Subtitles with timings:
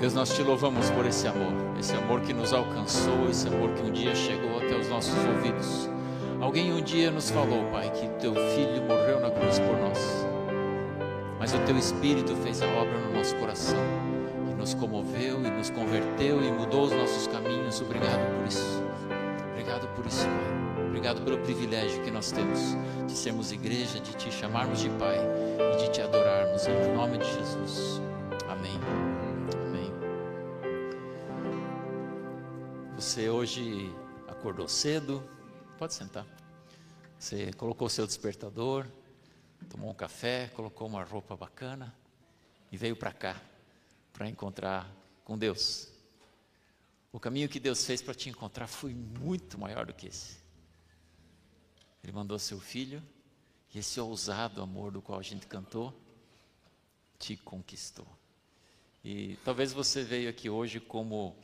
[0.00, 3.82] Deus, nós te louvamos por esse amor, esse amor que nos alcançou, esse amor que
[3.82, 5.90] um dia chegou até os nossos ouvidos.
[6.40, 10.26] Alguém um dia nos falou, Pai, que teu filho morreu na cruz por nós,
[11.38, 13.78] mas o teu Espírito fez a obra no nosso coração,
[14.50, 17.78] e nos comoveu e nos converteu e mudou os nossos caminhos.
[17.82, 18.82] Obrigado por isso.
[19.52, 20.86] Obrigado por isso, Pai.
[20.86, 22.74] Obrigado pelo privilégio que nós temos
[23.06, 25.18] de sermos igreja, de te chamarmos de Pai
[25.74, 26.66] e de te adorarmos.
[26.66, 28.00] Em nome de Jesus.
[28.48, 29.09] Amém.
[33.10, 33.92] Você hoje
[34.28, 35.20] acordou cedo?
[35.76, 36.24] Pode sentar.
[37.18, 38.86] Você colocou seu despertador,
[39.68, 41.92] tomou um café, colocou uma roupa bacana
[42.70, 43.42] e veio para cá
[44.12, 44.88] para encontrar
[45.24, 45.88] com Deus.
[47.10, 50.36] O caminho que Deus fez para te encontrar foi muito maior do que esse.
[52.04, 53.02] Ele mandou seu filho
[53.74, 55.92] e esse ousado amor do qual a gente cantou
[57.18, 58.06] te conquistou.
[59.02, 61.36] E talvez você veio aqui hoje como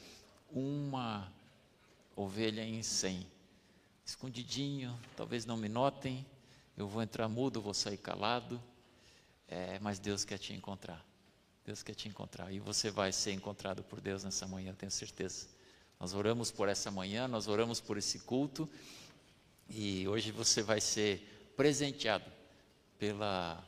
[0.48, 1.35] uma
[2.16, 3.27] ovelha em cem,
[4.04, 6.27] escondidinho, talvez não me notem,
[6.77, 8.60] eu vou entrar mudo, vou sair calado,
[9.46, 11.04] é, mas Deus quer te encontrar.
[11.65, 15.49] Deus quer te encontrar e você vai ser encontrado por Deus nessa manhã, tenho certeza.
[15.99, 18.69] Nós oramos por essa manhã, nós oramos por esse culto
[19.69, 22.30] e hoje você vai ser presenteado
[22.98, 23.63] pela,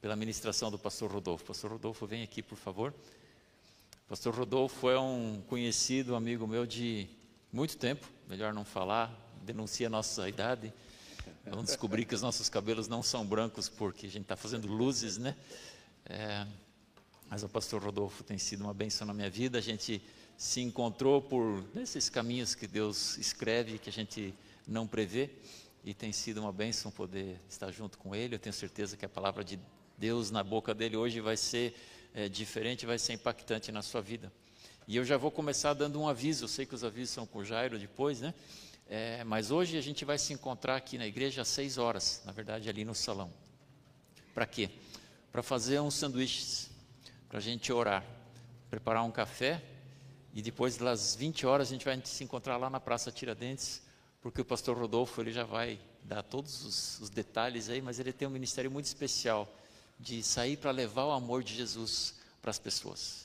[0.00, 1.44] pela ministração do pastor Rodolfo.
[1.44, 2.94] Pastor Rodolfo, vem aqui, por favor.
[4.06, 7.08] Pastor Rodolfo é um conhecido amigo meu de
[7.54, 10.74] muito tempo, melhor não falar, denuncia a nossa idade.
[11.46, 15.18] Vamos descobrir que os nossos cabelos não são brancos porque a gente está fazendo luzes,
[15.18, 15.36] né?
[16.04, 16.44] É,
[17.30, 19.56] mas o pastor Rodolfo tem sido uma bênção na minha vida.
[19.56, 20.02] A gente
[20.36, 24.34] se encontrou por nesses caminhos que Deus escreve, que a gente
[24.66, 25.30] não prevê,
[25.84, 28.34] e tem sido uma bênção poder estar junto com ele.
[28.34, 29.60] Eu tenho certeza que a palavra de
[29.96, 31.72] Deus na boca dele hoje vai ser
[32.12, 34.32] é, diferente, vai ser impactante na sua vida.
[34.86, 36.44] E eu já vou começar dando um aviso.
[36.44, 38.34] Eu sei que os avisos são com o Jairo depois, né?
[38.86, 42.32] É, mas hoje a gente vai se encontrar aqui na igreja às seis horas, na
[42.32, 43.32] verdade ali no salão.
[44.34, 44.68] Para quê?
[45.32, 46.68] Para fazer uns sanduíches,
[47.30, 48.04] para a gente orar,
[48.68, 49.62] preparar um café
[50.34, 53.80] e depois das 20 horas a gente vai se encontrar lá na Praça Tiradentes,
[54.20, 58.12] porque o pastor Rodolfo ele já vai dar todos os, os detalhes aí, mas ele
[58.12, 59.48] tem um ministério muito especial
[59.98, 63.23] de sair para levar o amor de Jesus para as pessoas.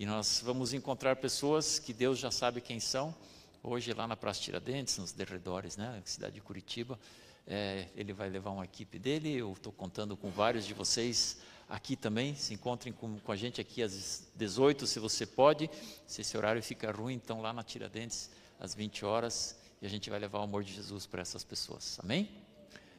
[0.00, 3.14] E nós vamos encontrar pessoas que Deus já sabe quem são,
[3.62, 6.98] Hoje, lá na Praça Tiradentes, nos derredores, né, cidade de Curitiba,
[7.46, 9.36] é, ele vai levar uma equipe dele.
[9.36, 11.36] Eu estou contando com vários de vocês
[11.68, 12.34] aqui também.
[12.34, 15.68] Se encontrem com, com, a gente aqui às 18, se você pode.
[16.06, 20.08] Se esse horário fica ruim, então lá na Tiradentes, às 20 horas, e a gente
[20.08, 22.00] vai levar o amor de Jesus para essas pessoas.
[22.02, 22.30] Amém?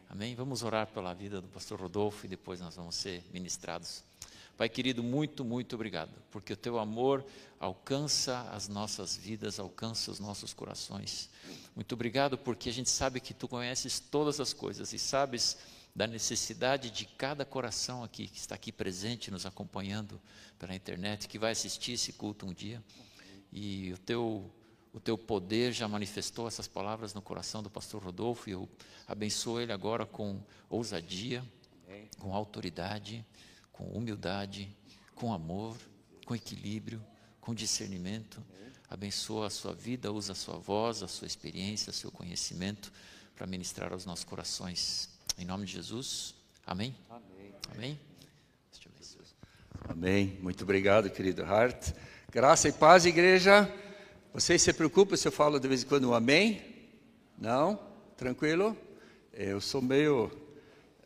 [0.07, 0.35] Amém?
[0.35, 4.03] Vamos orar pela vida do pastor Rodolfo e depois nós vamos ser ministrados.
[4.57, 7.25] Pai querido, muito, muito obrigado, porque o teu amor
[7.59, 11.29] alcança as nossas vidas, alcança os nossos corações.
[11.75, 15.57] Muito obrigado, porque a gente sabe que tu conheces todas as coisas e sabes
[15.95, 20.21] da necessidade de cada coração aqui, que está aqui presente, nos acompanhando
[20.57, 22.81] pela internet, que vai assistir esse culto um dia.
[23.51, 24.49] E o teu,
[24.93, 28.69] o teu poder já manifestou essas palavras no coração do pastor Rodolfo, e eu
[29.07, 31.43] abençoo ele agora com ousadia,
[32.19, 33.25] com autoridade
[33.81, 34.69] com humildade,
[35.15, 35.75] com amor,
[36.25, 37.03] com equilíbrio,
[37.39, 38.39] com discernimento.
[38.87, 42.91] Abençoa a sua vida, usa a sua voz, a sua experiência, o seu conhecimento
[43.35, 45.09] para ministrar aos nossos corações.
[45.35, 46.35] Em nome de Jesus.
[46.65, 46.95] Amém?
[47.09, 47.55] Amém.
[47.73, 47.99] Amém.
[49.89, 50.39] Amém.
[50.41, 51.91] Muito obrigado, querido Hart.
[52.31, 53.67] Graça e paz, igreja.
[54.31, 56.61] Vocês se preocupam se eu falo de vez em quando um amém?
[57.35, 57.79] Não?
[58.15, 58.77] Tranquilo?
[59.33, 60.29] Eu sou meio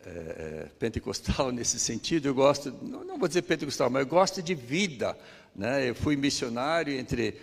[0.06, 4.54] é, é, pentecostal nesse sentido, eu gosto, não, vou dizer pentecostal, mas eu gosto de
[4.54, 5.18] vida.
[5.56, 5.90] Né?
[5.90, 7.40] Eu fui missionário entre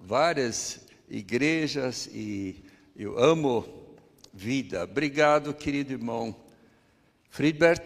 [0.00, 2.64] várias igrejas e
[2.96, 3.66] eu amo
[4.32, 4.84] vida.
[4.84, 6.34] Obrigado, querido irmão
[7.28, 7.84] Friedbert.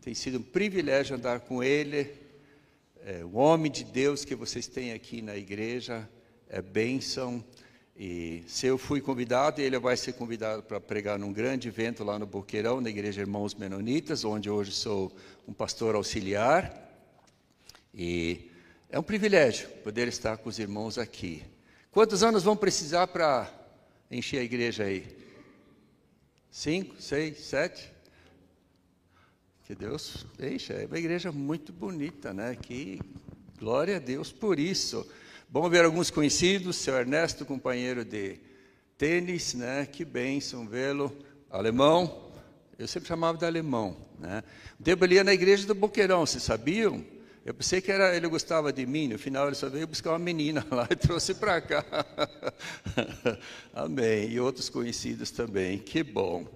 [0.00, 2.12] Tem sido um privilégio andar com ele.
[3.04, 6.08] É, o homem de Deus que vocês têm aqui na igreja
[6.48, 7.44] é bênção.
[7.96, 12.18] E se eu fui convidado, ele vai ser convidado para pregar num grande evento lá
[12.18, 15.14] no Boqueirão, na Igreja Irmãos Menonitas, onde hoje sou
[15.46, 16.90] um pastor auxiliar.
[17.94, 18.50] E
[18.88, 21.42] é um privilégio poder estar com os irmãos aqui.
[21.90, 23.52] Quantos anos vão precisar para
[24.10, 25.06] encher a igreja aí?
[26.50, 27.92] Cinco, seis, sete?
[29.66, 30.72] Que Deus deixa.
[30.72, 32.56] É uma igreja muito bonita, né?
[32.60, 32.98] Que
[33.58, 35.06] glória a Deus por isso.
[35.52, 38.40] Bom ver alguns conhecidos, seu Ernesto, companheiro de
[38.96, 39.84] tênis, né?
[39.84, 41.14] Que bênção vê-lo.
[41.50, 42.32] Alemão,
[42.78, 44.42] eu sempre chamava de alemão, né?
[44.80, 47.04] Debalia na igreja do Boqueirão, vocês sabiam?
[47.44, 50.18] Eu pensei que era, ele gostava de mim, no final ele só veio buscar uma
[50.18, 51.84] menina lá e trouxe para cá.
[53.74, 54.30] Amém.
[54.30, 55.76] E outros conhecidos também.
[55.76, 56.46] Que bom.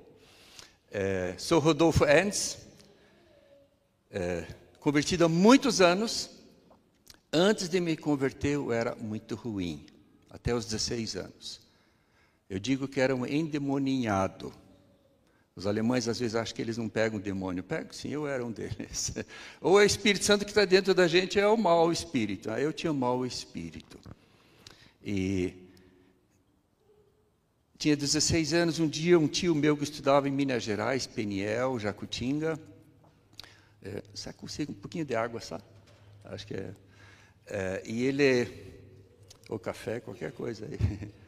[0.91, 2.61] É, sou Rodolfo Ernst,
[4.11, 4.47] é,
[4.81, 6.36] convertido há muitos anos.
[7.39, 9.85] Antes de me converter, eu era muito ruim,
[10.31, 11.61] até os 16 anos.
[12.49, 14.51] Eu digo que era um endemoninhado.
[15.55, 17.63] Os alemães às vezes acham que eles não pegam demônio.
[17.63, 19.13] Pego sim, eu era um deles.
[19.61, 22.49] Ou é o Espírito Santo que está dentro da gente é o mau espírito.
[22.49, 24.01] Eu tinha o mau espírito.
[25.05, 25.53] E
[27.77, 32.59] tinha 16 anos, um dia um tio meu que estudava em Minas Gerais, Peniel, Jacutinga.
[33.83, 35.65] É, você consegue um pouquinho de água, sabe?
[36.25, 36.86] Acho que é.
[37.47, 38.49] É e ele,
[39.49, 41.11] ou café, qualquer coisa aí.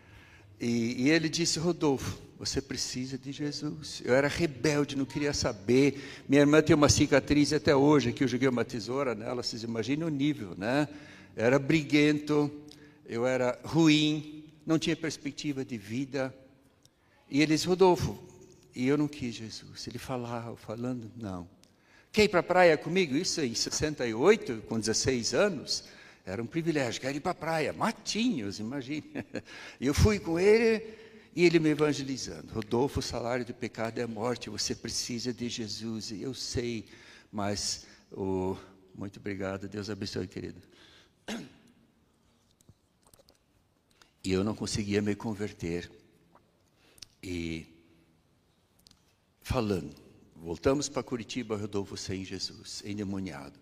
[0.61, 4.03] E, e, ele disse, Rodolfo, você precisa de Jesus.
[4.05, 6.03] Eu era rebelde, não queria saber.
[6.29, 10.09] Minha irmã tem uma cicatriz até hoje, que eu joguei uma tesoura nela, vocês imaginam
[10.09, 10.89] o nível, né?
[11.37, 12.51] Eu era briguento,
[13.07, 16.35] eu era ruim, não tinha perspectiva de vida.
[17.31, 18.19] E ele disse, Rodolfo,
[18.75, 19.87] e eu não quis Jesus.
[19.87, 21.49] Ele falava, falando, não.
[22.11, 23.17] Quer ir para a praia comigo?
[23.17, 25.85] Isso em 68, com 16 anos.
[26.29, 29.03] Era um privilégio, quero ir para a praia, matinhos, imagine.
[29.81, 30.85] E eu fui com ele
[31.35, 32.53] e ele me evangelizando.
[32.53, 36.13] Rodolfo, o salário do pecado é morte, você precisa de Jesus.
[36.13, 36.85] Eu sei,
[37.33, 38.57] mas oh,
[38.95, 40.61] muito obrigado, Deus abençoe, querido.
[44.25, 45.91] E eu não conseguia me converter.
[47.23, 47.65] E
[49.41, 49.95] falando,
[50.37, 53.59] voltamos para Curitiba, Rodolfo sem Jesus, endemoniado.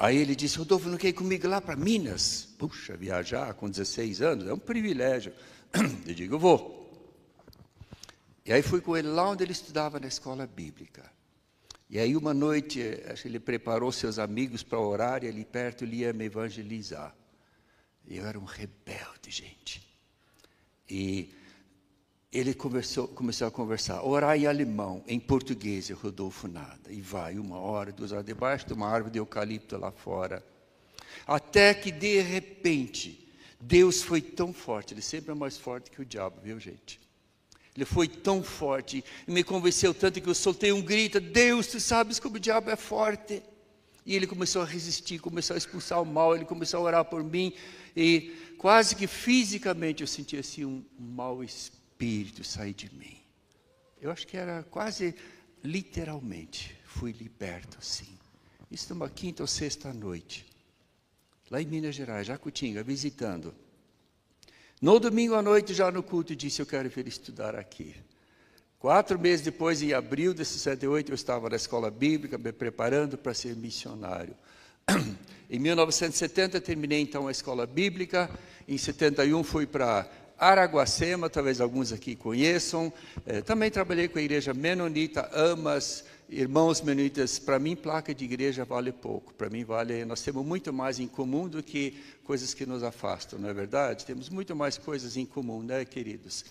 [0.00, 2.48] Aí ele disse, Rodolfo, não quer ir comigo lá para Minas?
[2.56, 5.32] Puxa, viajar com 16 anos é um privilégio.
[6.06, 6.78] Eu digo, eu vou.
[8.46, 11.10] E aí fui com ele lá onde ele estudava na escola bíblica.
[11.90, 12.80] E aí uma noite,
[13.10, 17.12] acho que ele preparou seus amigos para orar e ali perto ele ia me evangelizar.
[18.06, 19.86] E eu era um rebelde, gente.
[20.88, 21.34] E
[22.30, 23.08] ele começou
[23.46, 26.90] a conversar, orar em alemão, em português, e Rodolfo nada.
[26.90, 30.44] E vai, uma hora, duas horas, debaixo de uma árvore de eucalipto lá fora.
[31.26, 33.26] Até que, de repente,
[33.58, 37.00] Deus foi tão forte, ele sempre é mais forte que o diabo, viu gente?
[37.74, 42.18] Ele foi tão forte, me convenceu tanto que eu soltei um grito, Deus, tu sabes
[42.18, 43.42] como o diabo é forte.
[44.04, 47.22] E ele começou a resistir, começou a expulsar o mal, ele começou a orar por
[47.22, 47.54] mim,
[47.96, 53.18] e quase que fisicamente eu senti assim um mau espírito espírito sair de mim.
[54.00, 55.16] Eu acho que era quase
[55.64, 58.16] literalmente, fui liberto assim.
[58.70, 60.46] Isso numa quinta ou sexta noite,
[61.50, 63.52] lá em Minas Gerais, Jacutinga, visitando.
[64.80, 67.96] No domingo à noite, já no culto, disse: Eu quero vir estudar aqui.
[68.78, 73.34] Quatro meses depois, em abril de 68, eu estava na escola bíblica, me preparando para
[73.34, 74.36] ser missionário.
[75.50, 78.30] Em 1970, terminei então a escola bíblica.
[78.68, 80.06] Em 71, fui para
[80.38, 82.92] Araguacema, talvez alguns aqui conheçam.
[83.26, 87.38] É, também trabalhei com a igreja Menonita, Amas, irmãos menonitas.
[87.38, 89.34] Para mim, placa de igreja vale pouco.
[89.34, 90.04] Para mim, vale.
[90.04, 94.06] Nós temos muito mais em comum do que coisas que nos afastam, não é verdade?
[94.06, 96.44] Temos muito mais coisas em comum, né, queridos?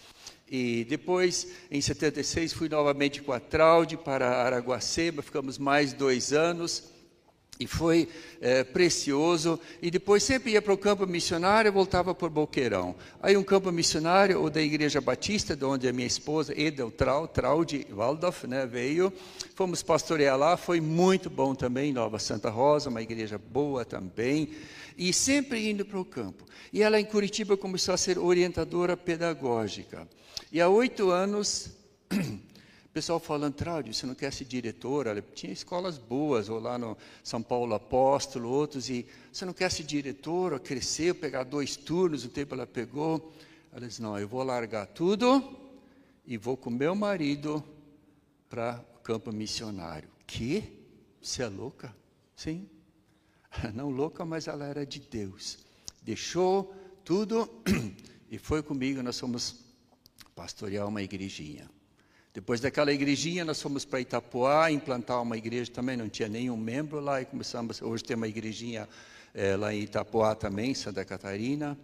[0.50, 6.97] E depois, em 76, fui novamente com a Traude para Araguacema, ficamos mais dois anos.
[7.60, 8.08] E foi
[8.40, 9.60] é, precioso.
[9.82, 12.96] E depois sempre ia para o campo missionário e voltava por Boqueirão.
[13.22, 17.28] Aí um campo missionário, o da Igreja Batista, de onde a minha esposa, Edel Trau,
[17.28, 19.12] Traude Waldorf, né, veio.
[19.56, 24.50] Fomos pastorear lá, foi muito bom também, Nova Santa Rosa, uma igreja boa também.
[24.98, 26.46] E sempre indo para o campo.
[26.72, 30.08] E ela em Curitiba começou a ser orientadora pedagógica.
[30.52, 31.72] E há oito anos
[32.98, 35.24] pessoal falando, Traudio, você não quer ser diretora?
[35.36, 39.84] Tinha escolas boas, ou lá no São Paulo Apóstolo, outros, e você não quer ser
[39.84, 43.32] diretora, crescer, pegar dois turnos, o tempo ela pegou.
[43.72, 45.48] Ela disse, não, eu vou largar tudo
[46.26, 47.64] e vou com meu marido
[48.50, 50.10] para o campo missionário.
[50.26, 50.64] Que?
[51.22, 51.96] Você é louca?
[52.36, 52.68] Sim.
[53.76, 55.60] Não louca, mas ela era de Deus.
[56.02, 56.74] Deixou
[57.06, 57.48] tudo
[58.32, 59.60] e foi comigo, nós fomos
[60.34, 61.77] pastorear uma igrejinha.
[62.38, 67.00] Depois daquela igrejinha, nós fomos para Itapuá, implantar uma igreja também, não tinha nenhum membro
[67.00, 68.88] lá, e começamos, hoje tem uma igrejinha
[69.34, 71.76] é, lá em Itapuá também, Santa Catarina.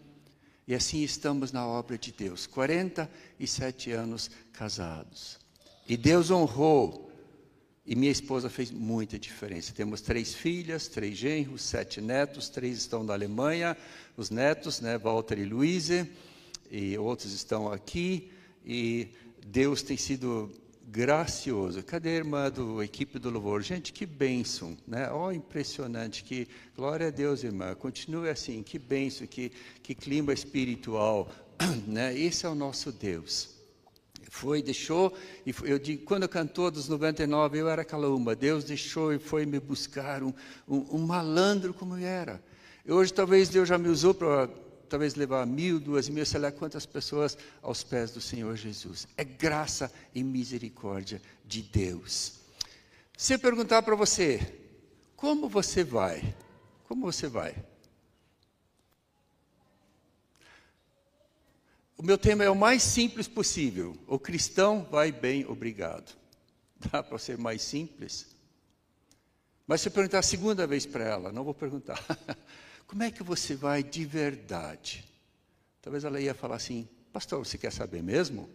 [0.67, 5.39] E assim estamos na obra de Deus, 47 anos casados.
[5.89, 7.11] E Deus honrou,
[7.83, 9.73] e minha esposa fez muita diferença.
[9.73, 13.75] Temos três filhas, três genros, sete netos, três estão da Alemanha,
[14.15, 16.07] os netos, né, Walter e Luíse,
[16.69, 18.29] e outros estão aqui.
[18.63, 19.09] E
[19.45, 20.51] Deus tem sido
[20.87, 21.81] gracioso.
[21.83, 23.61] Cadê a irmã do equipe do louvor?
[23.61, 25.11] Gente, que bênção, né?
[25.11, 27.73] Oh, impressionante, que glória a Deus, irmã.
[27.73, 31.29] Continue assim, que bênção, que, que clima espiritual,
[31.87, 32.17] né?
[32.17, 33.49] Esse é o nosso Deus.
[34.29, 38.35] Foi, deixou, e foi, eu digo, quando cantou dos 99, eu era aquela uma.
[38.35, 40.33] Deus deixou e foi me buscar um,
[40.67, 42.43] um, um malandro como eu era.
[42.87, 44.49] Hoje talvez Deus já me usou para
[44.93, 49.07] talvez levar mil, duas mil, sei lá quantas pessoas aos pés do Senhor Jesus.
[49.17, 52.33] É graça e misericórdia de Deus.
[53.17, 54.55] Se eu perguntar para você,
[55.15, 56.35] como você vai?
[56.83, 57.55] Como você vai?
[61.97, 63.97] O meu tema é o mais simples possível.
[64.05, 66.15] O cristão vai bem, obrigado.
[66.91, 68.27] Dá para ser mais simples?
[69.65, 71.99] Mas se eu perguntar a segunda vez para ela, não vou perguntar.
[72.87, 75.03] Como é que você vai de verdade?
[75.81, 78.49] Talvez ela ia falar assim: Pastor, você quer saber mesmo?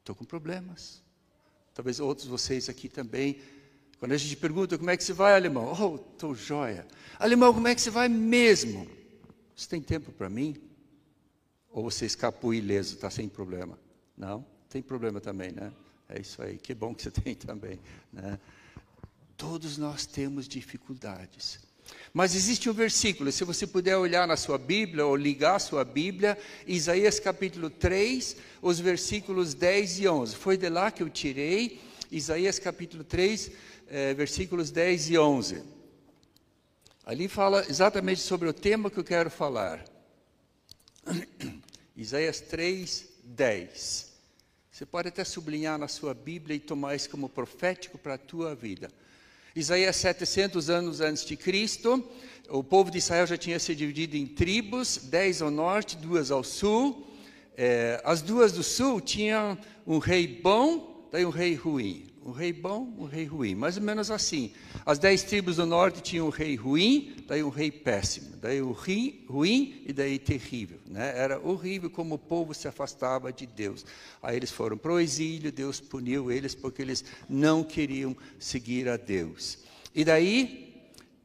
[0.00, 1.02] Estou com problemas.
[1.74, 3.40] Talvez outros vocês aqui também.
[3.98, 5.72] Quando a gente pergunta como é que você vai, alemão?
[5.72, 6.86] Oh, estou joia.
[7.18, 8.88] Alemão, como é que você vai mesmo?
[9.54, 10.56] Você tem tempo para mim?
[11.70, 13.78] Ou você escapou ileso, está sem problema?
[14.16, 14.46] Não?
[14.68, 15.72] Tem problema também, né?
[16.08, 16.56] É isso aí.
[16.56, 17.80] Que bom que você tem também.
[18.12, 18.38] Né?
[19.36, 21.60] Todos nós temos dificuldades.
[22.12, 25.84] Mas existe um versículo, se você puder olhar na sua Bíblia ou ligar a sua
[25.84, 30.36] Bíblia, Isaías capítulo 3, os versículos 10 e 11.
[30.36, 33.50] Foi de lá que eu tirei, Isaías capítulo 3,
[33.88, 35.62] eh, versículos 10 e 11.
[37.04, 39.84] Ali fala exatamente sobre o tema que eu quero falar.
[41.96, 44.12] Isaías 3, 10.
[44.72, 48.54] Você pode até sublinhar na sua Bíblia e tomar isso como profético para a tua
[48.54, 48.90] vida.
[49.56, 52.04] Isaías 700 anos antes de Cristo,
[52.50, 56.44] o povo de Israel já tinha se dividido em tribos, dez ao norte, duas ao
[56.44, 57.06] sul.
[57.56, 62.04] É, as duas do sul tinham um rei bom, daí um rei ruim.
[62.26, 63.54] Um rei bom, um rei ruim.
[63.54, 64.52] Mais ou menos assim.
[64.84, 68.36] As dez tribos do norte tinham um rei ruim, daí um rei péssimo.
[68.38, 70.80] Daí o rei ruim e daí terrível.
[70.86, 71.16] Né?
[71.16, 73.86] Era horrível como o povo se afastava de Deus.
[74.20, 78.96] Aí eles foram para o exílio, Deus puniu eles porque eles não queriam seguir a
[78.96, 79.58] Deus.
[79.94, 80.74] E daí,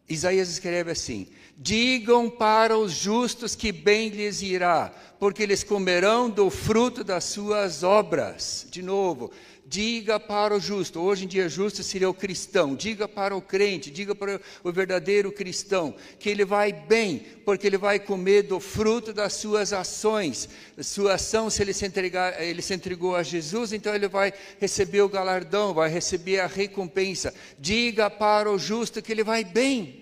[0.08, 1.28] Isaías escreve assim:
[1.58, 7.84] Digam para os justos que bem lhes irá, porque eles comerão do fruto das suas
[7.84, 8.68] obras.
[8.70, 9.32] De novo,
[9.66, 13.90] diga para o justo, hoje em dia justo seria o cristão, diga para o crente,
[13.90, 19.14] diga para o verdadeiro cristão, que ele vai bem, porque ele vai comer do fruto
[19.14, 20.50] das suas ações,
[20.82, 25.02] sua ação, se ele se, entregar, ele se entregou a Jesus, então ele vai receber
[25.02, 30.02] o galardão, vai receber a recompensa, diga para o justo que ele vai bem,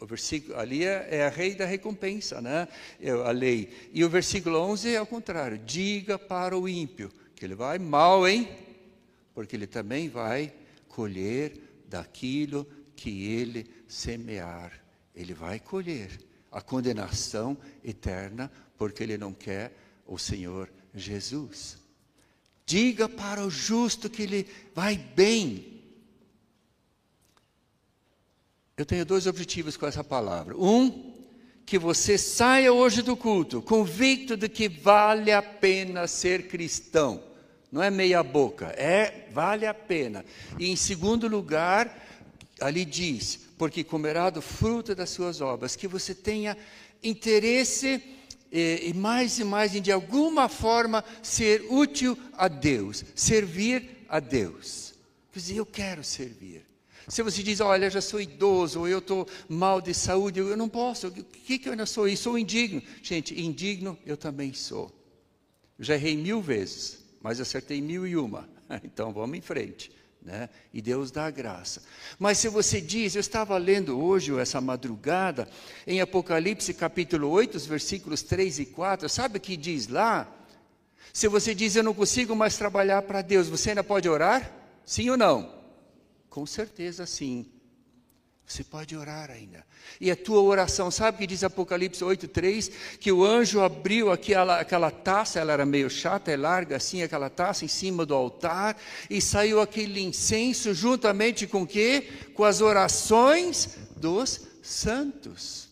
[0.00, 2.68] o versículo ali é, é, a rei da recompensa, né?
[3.00, 3.68] É a lei.
[3.92, 8.26] E o versículo 11 é ao contrário: diga para o ímpio que ele vai mal,
[8.26, 8.48] hein?
[9.32, 10.52] Porque ele também vai
[10.88, 12.66] colher daquilo
[12.96, 14.72] que ele semear.
[15.14, 16.10] Ele vai colher
[16.50, 19.72] a condenação eterna, porque ele não quer
[20.06, 21.78] o Senhor Jesus.
[22.66, 25.80] Diga para o justo que ele vai bem.
[28.76, 30.56] Eu tenho dois objetivos com essa palavra.
[30.56, 31.14] Um,
[31.64, 37.27] que você saia hoje do culto convicto de que vale a pena ser cristão
[37.70, 40.24] não é meia boca, é vale a pena.
[40.58, 41.94] E em segundo lugar,
[42.60, 46.56] ali diz, porque comerá do fruto das suas obras, que você tenha
[47.02, 48.02] interesse
[48.50, 54.18] e, e mais e mais em de alguma forma ser útil a Deus, servir a
[54.18, 54.94] Deus.
[55.30, 56.66] Quer dizer, eu quero servir.
[57.06, 60.68] Se você diz, olha, já sou idoso, ou eu estou mal de saúde, eu não
[60.68, 62.06] posso, o que, que eu ainda sou?
[62.06, 62.82] Eu sou indigno.
[63.02, 64.92] Gente, indigno eu também sou.
[65.78, 68.48] já errei mil vezes mas acertei mil e uma.
[68.84, 69.90] Então vamos em frente.
[70.22, 70.50] Né?
[70.74, 71.82] E Deus dá a graça.
[72.18, 75.48] Mas se você diz, eu estava lendo hoje, essa madrugada,
[75.86, 80.30] em Apocalipse capítulo 8, os versículos 3 e 4, sabe o que diz lá?
[81.12, 84.52] Se você diz, eu não consigo mais trabalhar para Deus, você ainda pode orar?
[84.84, 85.54] Sim ou não?
[86.28, 87.46] Com certeza sim.
[88.48, 89.62] Você pode orar ainda.
[90.00, 92.72] E a tua oração, sabe que diz Apocalipse 8,3?
[92.98, 97.28] Que o anjo abriu aquela, aquela taça, ela era meio chata, é larga assim, aquela
[97.28, 98.74] taça em cima do altar,
[99.10, 102.08] e saiu aquele incenso juntamente com o quê?
[102.32, 105.68] Com as orações dos santos.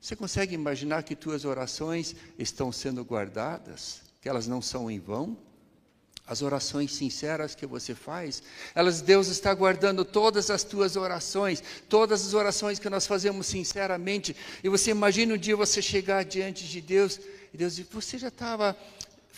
[0.00, 4.02] Você consegue imaginar que tuas orações estão sendo guardadas?
[4.22, 5.36] Que elas não são em vão?
[6.28, 8.42] As orações sinceras que você faz,
[8.74, 14.36] elas Deus está guardando todas as tuas orações, todas as orações que nós fazemos sinceramente.
[14.62, 17.18] E você imagina um dia você chegar diante de Deus
[17.52, 18.76] e Deus diz: "Você já estava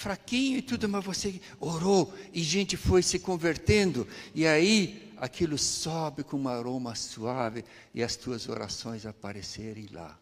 [0.00, 4.08] fraquinho e tudo, mas você orou e gente foi se convertendo.
[4.34, 10.18] E aí aquilo sobe com um aroma suave e as tuas orações aparecerem lá.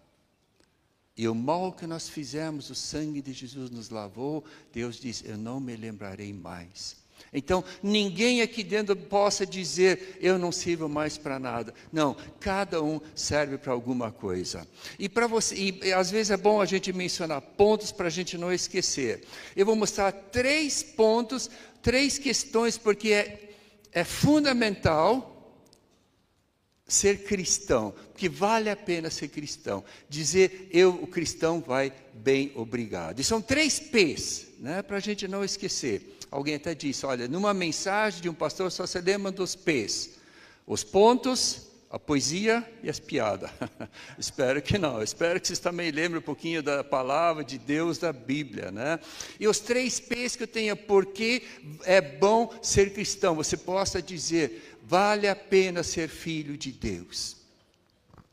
[1.18, 5.36] E o mal que nós fizemos, o sangue de Jesus nos lavou, Deus diz: Eu
[5.36, 6.96] não me lembrarei mais.
[7.32, 11.74] Então, ninguém aqui dentro possa dizer, eu não sirvo mais para nada.
[11.92, 14.66] Não, cada um serve para alguma coisa.
[14.96, 18.38] E para você, e, às vezes é bom a gente mencionar pontos para a gente
[18.38, 19.24] não esquecer.
[19.56, 21.50] Eu vou mostrar três pontos,
[21.82, 23.50] três questões, porque é,
[23.92, 25.37] é fundamental
[26.88, 29.84] ser cristão, porque vale a pena ser cristão.
[30.08, 33.20] Dizer eu, o cristão, vai bem, obrigado.
[33.20, 36.16] E são três P's, né, para a gente não esquecer.
[36.30, 40.18] Alguém até disse: olha, numa mensagem de um pastor só se lembra dos P's:
[40.66, 43.50] os pontos, a poesia e as piadas.
[44.18, 45.02] espero que não.
[45.02, 49.00] Espero que vocês também lembrem um pouquinho da palavra de Deus da Bíblia, né?
[49.40, 51.42] E os três P's que eu tenho, porque
[51.84, 53.34] é bom ser cristão.
[53.34, 57.36] Você possa dizer: vale a pena ser filho de Deus.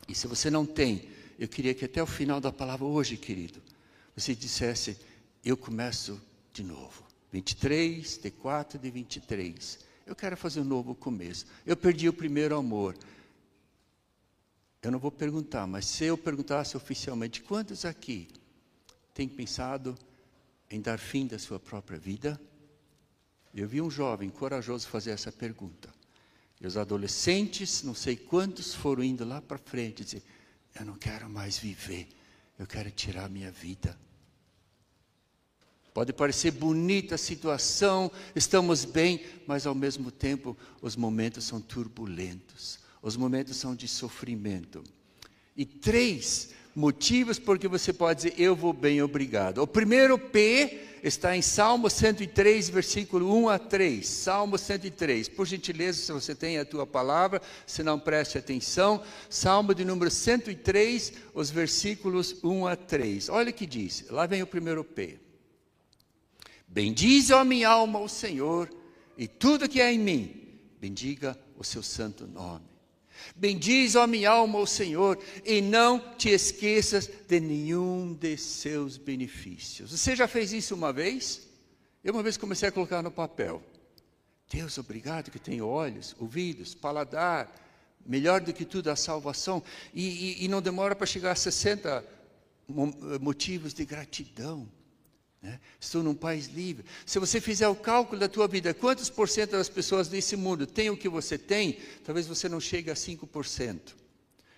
[0.08, 1.06] E se você não tem,
[1.38, 3.60] eu queria que até o final da palavra hoje, querido,
[4.16, 4.98] você dissesse:
[5.44, 6.18] Eu começo
[6.54, 7.04] de novo.
[7.30, 9.78] 23, de 4 de 23.
[10.06, 11.44] Eu quero fazer um novo começo.
[11.66, 12.96] Eu perdi o primeiro amor.
[14.80, 18.28] Eu não vou perguntar, mas se eu perguntasse oficialmente, quantos aqui
[19.12, 19.98] têm pensado
[20.70, 22.40] em dar fim da sua própria vida?
[23.54, 25.95] Eu vi um jovem corajoso fazer essa pergunta.
[26.60, 30.22] E os adolescentes, não sei quantos, foram indo lá para frente dizer:
[30.78, 32.08] Eu não quero mais viver,
[32.58, 33.98] eu quero tirar minha vida.
[35.92, 42.78] Pode parecer bonita a situação, estamos bem, mas ao mesmo tempo os momentos são turbulentos,
[43.00, 44.84] os momentos são de sofrimento.
[45.56, 49.62] E três motivos porque você pode dizer: Eu vou bem, obrigado.
[49.62, 54.06] O primeiro P está em Salmo 103, versículo 1 a 3.
[54.06, 55.30] Salmo 103.
[55.30, 59.02] Por gentileza, se você tem a tua palavra, se não preste atenção.
[59.30, 63.30] Salmo de número 103, os versículos 1 a 3.
[63.30, 64.04] Olha o que diz.
[64.10, 65.18] Lá vem o primeiro P.
[66.68, 68.68] Bendize, a minha alma, o Senhor,
[69.16, 72.75] e tudo que é em mim, bendiga o seu santo nome.
[73.34, 79.90] Bendiz, ó minha alma, o Senhor, e não te esqueças de nenhum de seus benefícios.
[79.92, 81.46] Você já fez isso uma vez?
[82.02, 83.62] Eu uma vez comecei a colocar no papel.
[84.50, 87.52] Deus, obrigado que tenho olhos, ouvidos, paladar,
[88.06, 89.62] melhor do que tudo a salvação.
[89.92, 90.04] E,
[90.40, 92.04] e, e não demora para chegar a 60
[93.20, 94.68] motivos de gratidão.
[95.46, 95.60] Né?
[95.78, 96.84] Estou num país livre.
[97.06, 100.66] Se você fizer o cálculo da tua vida, quantos por cento das pessoas desse mundo
[100.66, 101.78] têm o que você tem?
[102.04, 103.78] Talvez você não chegue a 5%.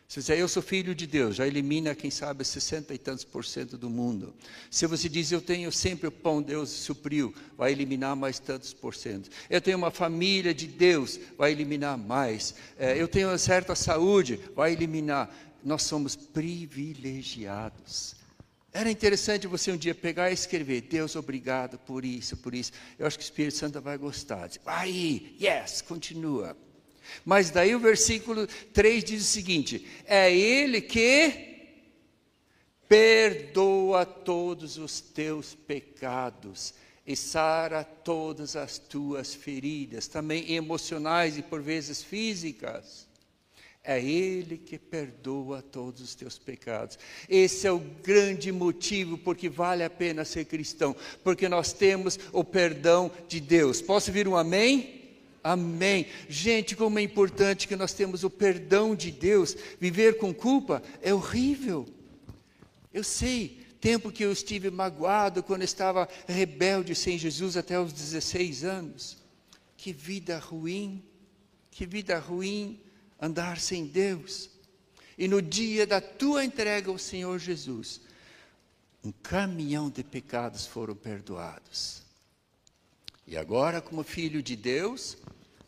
[0.09, 3.23] Se você dizer, eu sou filho de Deus, já elimina, quem sabe, 60 e tantos
[3.23, 4.33] por cento do mundo.
[4.71, 8.95] Se você diz, eu tenho sempre o pão, Deus supriu, vai eliminar mais tantos por
[8.95, 9.29] cento.
[9.51, 12.55] Eu tenho uma família de Deus, vai eliminar mais.
[12.79, 15.29] É, eu tenho uma certa saúde, vai eliminar.
[15.63, 18.18] Nós somos privilegiados.
[18.73, 22.73] Era interessante você um dia pegar e escrever: Deus, obrigado por isso, por isso.
[22.99, 24.51] Eu acho que o Espírito Santo vai gostar.
[24.67, 26.57] Aí, yes, continua.
[27.25, 31.47] Mas daí o versículo 3 diz o seguinte: É Ele que
[32.89, 36.75] perdoa todos os teus pecados
[37.07, 43.08] e sara todas as tuas feridas, também emocionais e por vezes físicas.
[43.91, 46.99] É Ele que perdoa todos os teus pecados.
[47.27, 52.45] Esse é o grande motivo porque vale a pena ser cristão, porque nós temos o
[52.45, 53.81] perdão de Deus.
[53.81, 55.17] Posso vir um amém?
[55.43, 56.05] Amém.
[56.29, 59.57] Gente, como é importante que nós temos o perdão de Deus.
[59.81, 61.87] Viver com culpa é horrível.
[62.93, 68.65] Eu sei, tempo que eu estive magoado quando estava rebelde sem Jesus até os 16
[68.65, 69.17] anos.
[69.79, 71.03] Que vida ruim,
[71.71, 72.79] que vida ruim
[73.21, 74.51] andar sem Deus.
[75.17, 78.01] E no dia da tua entrega ao Senhor Jesus,
[79.03, 82.03] um caminhão de pecados foram perdoados.
[83.27, 85.17] E agora, como filho de Deus,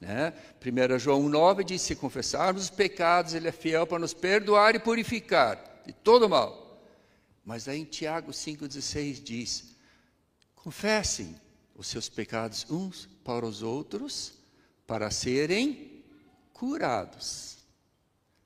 [0.01, 0.33] né?
[0.65, 4.79] 1 João 9 diz: se confessarmos os pecados, Ele é fiel para nos perdoar e
[4.79, 6.81] purificar de todo mal.
[7.45, 9.77] Mas aí em Tiago 5,16 diz:
[10.55, 11.37] confessem
[11.75, 14.35] os seus pecados uns para os outros,
[14.87, 15.90] para serem
[16.61, 17.57] curados.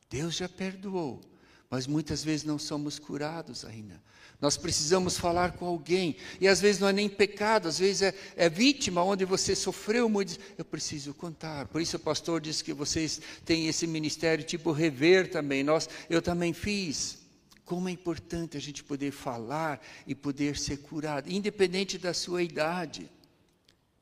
[0.09, 1.21] Deus já perdoou,
[1.69, 4.01] mas muitas vezes não somos curados ainda.
[4.41, 8.15] Nós precisamos falar com alguém, e às vezes não é nem pecado, às vezes é,
[8.37, 10.39] é vítima onde você sofreu muito.
[10.57, 11.67] Eu preciso contar.
[11.67, 15.65] Por isso o pastor disse que vocês têm esse ministério tipo rever também.
[15.65, 17.19] Nós, eu também fiz.
[17.65, 23.11] Como é importante a gente poder falar e poder ser curado, independente da sua idade.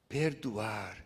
[0.07, 1.03] Perdoar.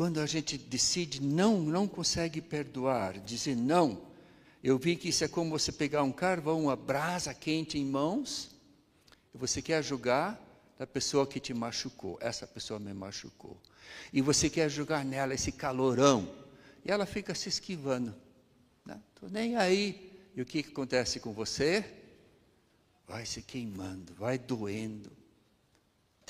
[0.00, 4.00] Quando a gente decide não, não consegue perdoar, dizer não.
[4.64, 8.50] Eu vi que isso é como você pegar um carvão, uma brasa quente em mãos,
[9.34, 10.40] e você quer julgar
[10.78, 12.16] da pessoa que te machucou.
[12.18, 13.58] Essa pessoa me machucou.
[14.10, 16.26] E você quer jogar nela esse calorão
[16.82, 18.14] e ela fica se esquivando.
[18.86, 19.42] Estou né?
[19.42, 20.18] nem aí.
[20.34, 21.84] E o que, que acontece com você?
[23.06, 25.19] Vai se queimando, vai doendo.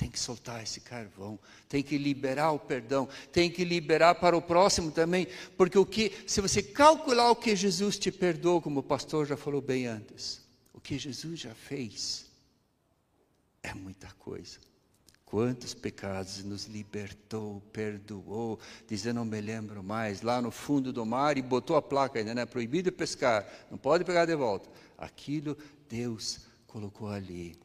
[0.01, 1.37] Tem que soltar esse carvão,
[1.69, 6.11] tem que liberar o perdão, tem que liberar para o próximo também, porque o que,
[6.25, 10.41] se você calcular o que Jesus te perdoou, como o pastor já falou bem antes,
[10.73, 12.25] o que Jesus já fez,
[13.61, 14.57] é muita coisa.
[15.23, 21.37] Quantos pecados nos libertou, perdoou, dizendo não me lembro mais, lá no fundo do mar
[21.37, 22.43] e botou a placa ainda, né?
[22.47, 24.67] Proibido pescar, não pode pegar de volta.
[24.97, 25.55] Aquilo
[25.87, 27.55] Deus colocou ali.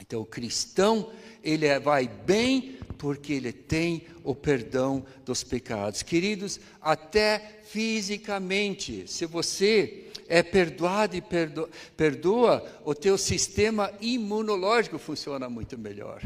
[0.00, 6.02] Então o cristão, ele é, vai bem porque ele tem o perdão dos pecados.
[6.02, 15.48] Queridos, até fisicamente, se você é perdoado e perdoa, perdoa, o teu sistema imunológico funciona
[15.48, 16.22] muito melhor.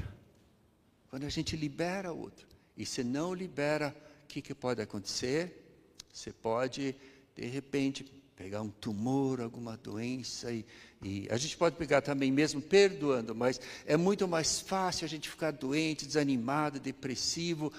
[1.09, 2.47] Quando a gente libera outro.
[2.77, 5.65] E se não libera, o que, que pode acontecer?
[6.13, 6.97] Você pode,
[7.37, 10.67] de repente, pegar um tumor, alguma doença, e,
[11.05, 15.29] e, a gente pode pegar também mesmo perdoando, mas é muito mais fácil a gente
[15.29, 17.71] ficar doente, desanimado, depressivo.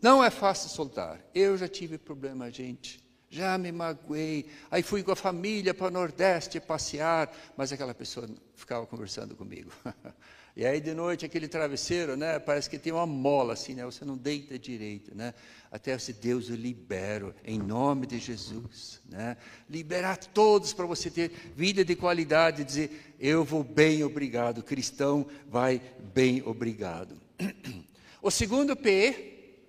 [0.00, 1.20] Não é fácil soltar.
[1.34, 3.04] Eu já tive problema, gente.
[3.28, 4.48] Já me magoei.
[4.70, 9.70] Aí fui com a família para o Nordeste passear, mas aquela pessoa ficava conversando comigo.
[10.58, 14.04] E aí de noite aquele travesseiro, né, parece que tem uma mola assim, né, você
[14.04, 15.32] não deita direito, né?
[15.70, 19.36] Até você Deus eu libero em nome de Jesus, né?
[19.70, 24.60] Liberar todos para você ter vida de qualidade, dizer eu vou bem, obrigado.
[24.60, 25.80] Cristão vai
[26.12, 27.16] bem, obrigado.
[28.20, 29.60] O segundo P,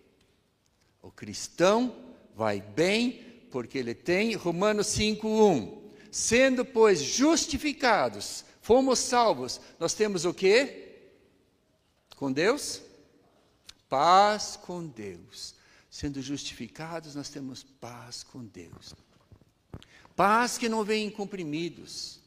[1.04, 1.96] o cristão
[2.36, 5.84] vai bem porque ele tem Romanos 5:1.
[6.10, 9.60] Sendo pois justificados Fomos salvos.
[9.80, 11.00] Nós temos o quê?
[12.16, 12.84] Com Deus?
[13.90, 15.56] Paz com Deus.
[15.90, 18.94] Sendo justificados, nós temos paz com Deus.
[20.16, 22.20] Paz que não vem em comprimidos.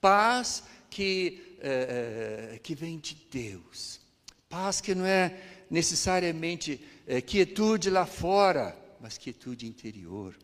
[0.00, 4.00] Paz que, é, que vem de Deus.
[4.48, 10.34] Paz que não é necessariamente é, quietude lá fora, mas quietude interior.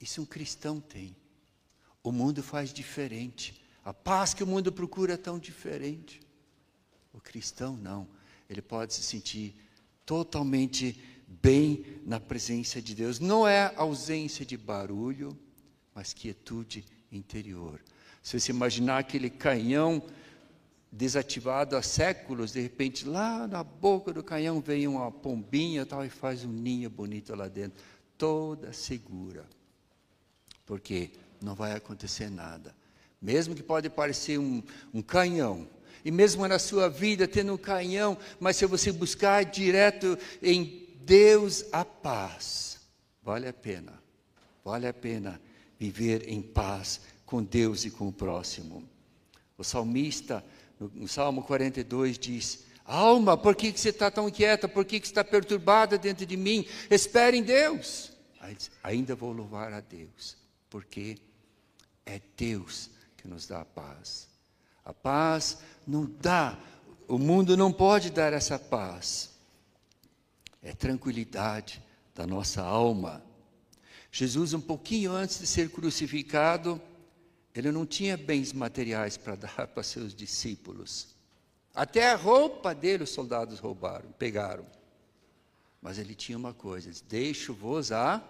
[0.00, 1.19] Isso um cristão tem.
[2.02, 3.62] O mundo faz diferente.
[3.84, 6.20] A paz que o mundo procura é tão diferente.
[7.12, 8.06] O cristão não.
[8.48, 9.54] Ele pode se sentir
[10.04, 13.20] totalmente bem na presença de Deus.
[13.20, 15.38] Não é ausência de barulho,
[15.94, 17.80] mas quietude interior.
[18.22, 20.02] Se você imaginar aquele canhão
[20.92, 26.10] desativado há séculos, de repente lá na boca do canhão vem uma pombinha tal, e
[26.10, 27.82] faz um ninho bonito lá dentro,
[28.18, 29.46] toda segura.
[30.66, 31.12] Por quê?
[31.42, 32.74] Não vai acontecer nada.
[33.20, 35.68] Mesmo que pode parecer um, um canhão,
[36.04, 41.64] e mesmo na sua vida tendo um canhão, mas se você buscar direto em Deus
[41.72, 42.80] a paz,
[43.22, 44.00] vale a pena,
[44.64, 45.40] vale a pena
[45.78, 48.88] viver em paz com Deus e com o próximo.
[49.56, 50.44] O salmista,
[50.78, 54.66] no, Salmo 42, diz: Alma, por que, que você está tão quieta?
[54.66, 56.66] Por que, que você está perturbada dentro de mim?
[56.90, 58.12] Espere em Deus.
[58.82, 60.36] Ainda vou louvar a Deus,
[60.70, 61.18] porque
[62.06, 64.28] é Deus que nos dá a paz.
[64.84, 66.58] A paz não dá,
[67.06, 69.30] o mundo não pode dar essa paz.
[70.62, 71.82] É tranquilidade
[72.14, 73.22] da nossa alma.
[74.10, 76.80] Jesus, um pouquinho antes de ser crucificado,
[77.54, 81.14] ele não tinha bens materiais para dar para seus discípulos.
[81.74, 84.66] Até a roupa dele os soldados roubaram, pegaram.
[85.80, 88.22] Mas ele tinha uma coisa: deixo-vos a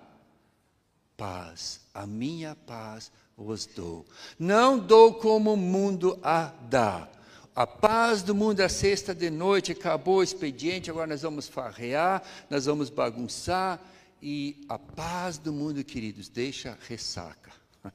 [1.17, 3.11] paz, a minha paz
[3.45, 4.05] vos dou.
[4.39, 7.09] Não dou como o mundo a dá.
[7.55, 12.23] A paz do mundo é sexta de noite, acabou o expediente, agora nós vamos farrear,
[12.49, 13.81] nós vamos bagunçar.
[14.23, 17.51] E a paz do mundo, queridos, deixa ressaca.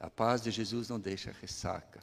[0.00, 2.00] A paz de Jesus não deixa ressaca.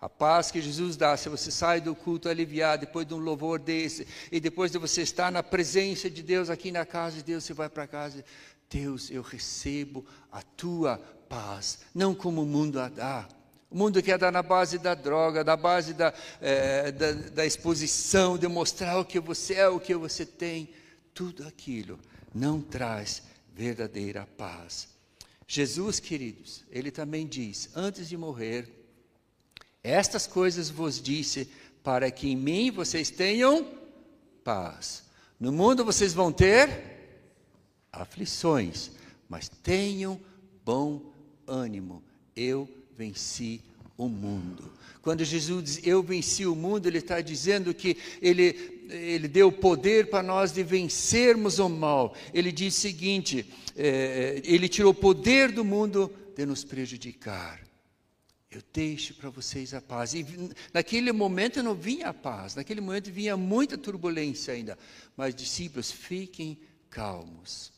[0.00, 3.60] A paz que Jesus dá, se você sai do culto aliviado, depois de um louvor
[3.60, 7.44] desse, e depois de você estar na presença de Deus, aqui na casa de Deus,
[7.44, 8.24] você vai para casa,
[8.70, 13.28] Deus, eu recebo a tua paz, não como o mundo a dá.
[13.70, 18.38] O mundo quer dar na base da droga, na base da, é, da, da exposição,
[18.38, 20.70] de mostrar o que você é, o que você tem.
[21.12, 21.98] Tudo aquilo
[22.34, 23.22] não traz
[23.54, 24.88] verdadeira paz.
[25.46, 28.68] Jesus, queridos, ele também diz, antes de morrer,
[29.82, 31.50] estas coisas vos disse
[31.82, 33.66] para que em mim vocês tenham
[34.44, 35.04] paz.
[35.38, 36.97] No mundo vocês vão ter
[38.02, 38.90] aflições,
[39.28, 40.20] mas tenham
[40.64, 41.12] bom
[41.46, 42.02] ânimo.
[42.34, 43.60] Eu venci
[43.96, 44.72] o mundo.
[45.02, 50.10] Quando Jesus diz eu venci o mundo, ele está dizendo que ele, ele deu poder
[50.10, 52.14] para nós de vencermos o mal.
[52.32, 57.66] Ele diz o seguinte: é, ele tirou o poder do mundo de nos prejudicar.
[58.50, 60.14] Eu deixo para vocês a paz.
[60.14, 60.24] E
[60.72, 64.78] naquele momento não vinha a paz, naquele momento vinha muita turbulência ainda.
[65.16, 66.58] Mas, discípulos, fiquem
[66.88, 67.77] calmos.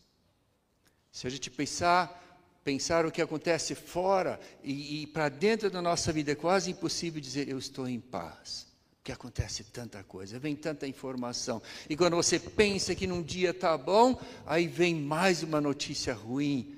[1.12, 6.12] Se a gente pensar, pensar o que acontece fora e, e para dentro da nossa
[6.12, 8.68] vida, é quase impossível dizer eu estou em paz.
[8.98, 11.62] Porque acontece tanta coisa, vem tanta informação.
[11.88, 16.76] E quando você pensa que num dia está bom, aí vem mais uma notícia ruim.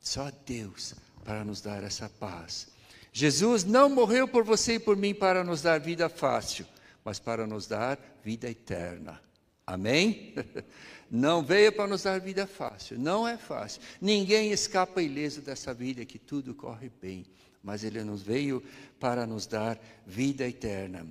[0.00, 2.68] Só Deus para nos dar essa paz.
[3.12, 6.66] Jesus não morreu por você e por mim para nos dar vida fácil,
[7.04, 9.22] mas para nos dar vida eterna.
[9.66, 10.34] Amém?
[11.10, 13.80] Não veio para nos dar vida fácil, não é fácil.
[14.00, 17.24] Ninguém escapa ileso dessa vida que tudo corre bem,
[17.62, 18.62] mas ele nos veio
[18.98, 21.06] para nos dar vida eterna.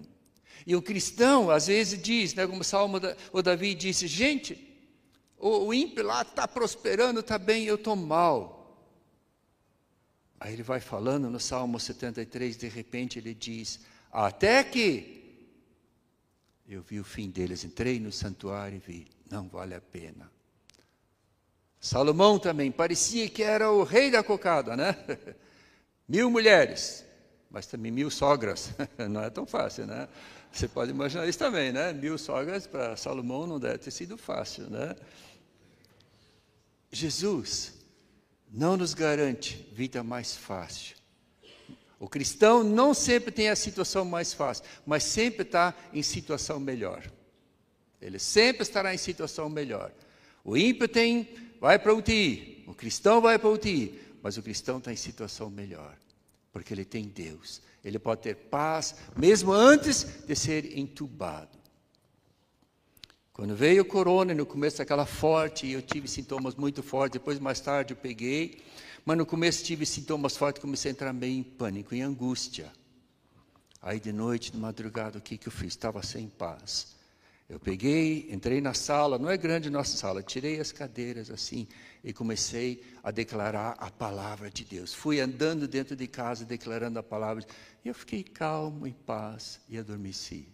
[0.68, 4.76] E o cristão às vezes diz, né, como o Salmo da, o Davi disse, gente,
[5.38, 8.56] o, o ímpio lá está prosperando, está bem, eu estou mal.
[10.40, 13.80] Aí ele vai falando no Salmo 73, de repente ele diz:
[14.12, 15.24] Até que
[16.68, 20.32] eu vi o fim deles, entrei no santuário e vi, não vale a pena.
[21.80, 24.96] Salomão também parecia que era o rei da cocada, né?
[26.08, 27.06] Mil mulheres,
[27.50, 28.72] mas também mil sogras,
[29.10, 30.08] não é tão fácil, né?
[30.52, 31.94] Você pode imaginar isso também, né?
[31.94, 34.96] Mil sogras para Salomão não deve ter sido fácil, né?
[36.92, 37.74] Jesus
[38.52, 40.96] não nos garante vida mais fácil.
[42.00, 47.04] O cristão não sempre tem a situação mais fácil, mas sempre está em situação melhor.
[48.06, 49.92] Ele sempre estará em situação melhor.
[50.44, 51.28] O ímpio tem,
[51.60, 54.96] vai para o UTI, o cristão vai para o UTI, mas o cristão está em
[54.96, 55.98] situação melhor,
[56.54, 57.64] porque ele tem Deus.
[57.84, 61.58] Ele pode ter paz, mesmo antes de ser entubado.
[63.34, 67.60] Quando veio o corona, no começo aquela forte, eu tive sintomas muito fortes, depois mais
[67.60, 68.62] tarde eu peguei,
[69.04, 72.72] mas no começo tive sintomas fortes, comecei a entrar meio em pânico, em angústia.
[73.82, 75.70] Aí de noite, de madrugada, o que, que eu fiz?
[75.70, 76.96] Estava sem paz.
[77.48, 81.68] Eu peguei, entrei na sala, não é grande nossa sala, tirei as cadeiras assim
[82.04, 84.94] e comecei a declarar a palavra de Deus.
[84.94, 87.46] Fui andando dentro de casa declarando a palavra
[87.84, 90.48] e eu fiquei calmo, em paz e adormeci.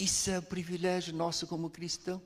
[0.00, 2.22] Isso é um privilégio nosso como cristão.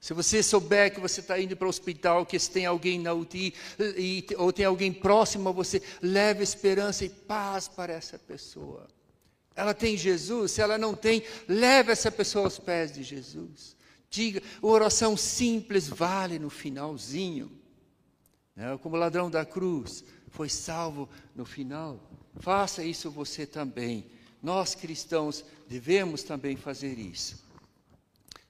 [0.00, 3.52] Se você souber que você está indo para o hospital, que tem alguém na UTI,
[3.98, 8.88] e, ou tem alguém próximo a você, leve esperança e paz para essa pessoa.
[9.54, 13.76] Ela tem Jesus, se ela não tem, leve essa pessoa aos pés de Jesus.
[14.08, 17.50] Diga, oração simples vale no finalzinho.
[18.56, 18.78] Né?
[18.82, 22.00] Como o ladrão da cruz foi salvo no final.
[22.40, 24.06] Faça isso você também
[24.42, 27.42] nós cristãos devemos também fazer isso.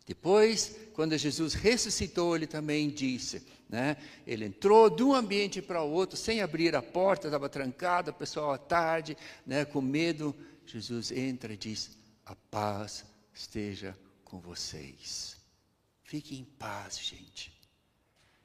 [0.06, 3.96] Depois, quando Jesus ressuscitou, ele também disse, né?
[4.26, 8.14] Ele entrou de um ambiente para o outro, sem abrir a porta, estava trancado, o
[8.14, 10.34] pessoal à tarde, né, com medo.
[10.66, 15.36] Jesus entra e diz: A paz esteja com vocês.
[16.02, 17.52] Fiquem em paz, gente.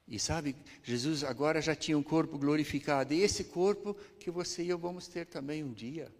[0.07, 4.69] E sabe, Jesus agora já tinha um corpo glorificado, e esse corpo que você e
[4.69, 6.13] eu vamos ter também um dia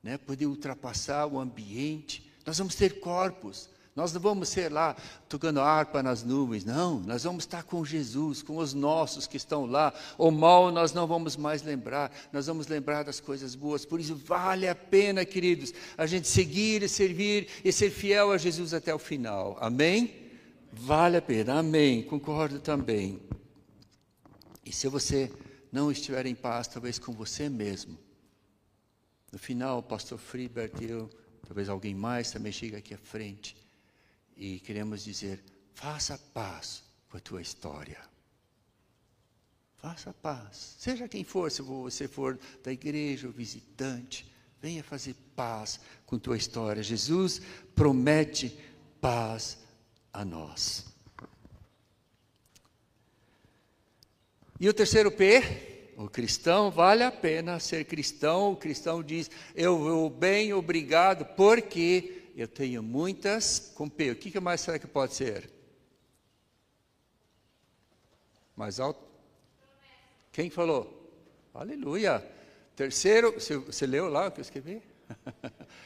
[0.00, 2.32] né, poder ultrapassar o ambiente.
[2.46, 3.68] Nós vamos ter corpos.
[3.98, 4.94] Nós não vamos ser lá
[5.28, 7.00] tocando harpa nas nuvens, não.
[7.00, 9.92] Nós vamos estar com Jesus, com os nossos que estão lá.
[10.16, 13.84] O mal nós não vamos mais lembrar, nós vamos lembrar das coisas boas.
[13.84, 18.38] Por isso vale a pena, queridos, a gente seguir e servir e ser fiel a
[18.38, 19.58] Jesus até o final.
[19.60, 20.14] Amém?
[20.72, 22.04] Vale a pena, amém.
[22.04, 23.20] Concordo também.
[24.64, 25.28] E se você
[25.72, 27.98] não estiver em paz, talvez com você mesmo,
[29.32, 31.10] no final, o pastor Freebert e eu,
[31.44, 33.66] talvez alguém mais também chega aqui à frente
[34.38, 35.42] e queremos dizer:
[35.74, 37.98] faça paz com a tua história.
[39.76, 40.76] Faça paz.
[40.78, 46.36] Seja quem for, se você for da igreja ou visitante, venha fazer paz com tua
[46.36, 46.82] história.
[46.82, 47.40] Jesus
[47.74, 48.58] promete
[49.00, 49.58] paz
[50.12, 50.86] a nós.
[54.60, 58.52] E o terceiro P, o cristão vale a pena ser cristão.
[58.52, 64.12] O cristão diz: Eu vou bem, obrigado, porque eu tenho muitas com P.
[64.12, 65.50] O que mais será que pode ser?
[68.54, 69.04] Mais alto.
[70.30, 71.10] Quem falou?
[71.52, 72.24] Aleluia.
[72.76, 74.80] Terceiro, você, você leu lá o que eu escrevi?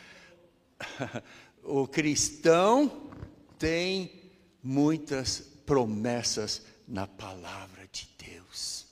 [1.64, 3.10] o cristão
[3.58, 4.30] tem
[4.62, 8.88] muitas promessas na palavra de Deus.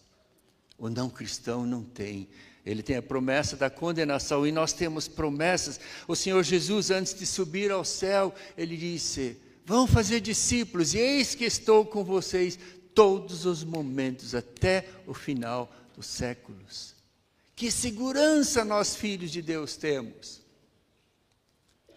[0.78, 2.26] O não cristão não tem.
[2.70, 5.80] Ele tem a promessa da condenação e nós temos promessas.
[6.06, 11.34] O Senhor Jesus, antes de subir ao céu, ele disse: Vão fazer discípulos, e eis
[11.34, 12.58] que estou com vocês
[12.94, 16.94] todos os momentos, até o final dos séculos.
[17.56, 20.39] Que segurança nós, filhos de Deus, temos.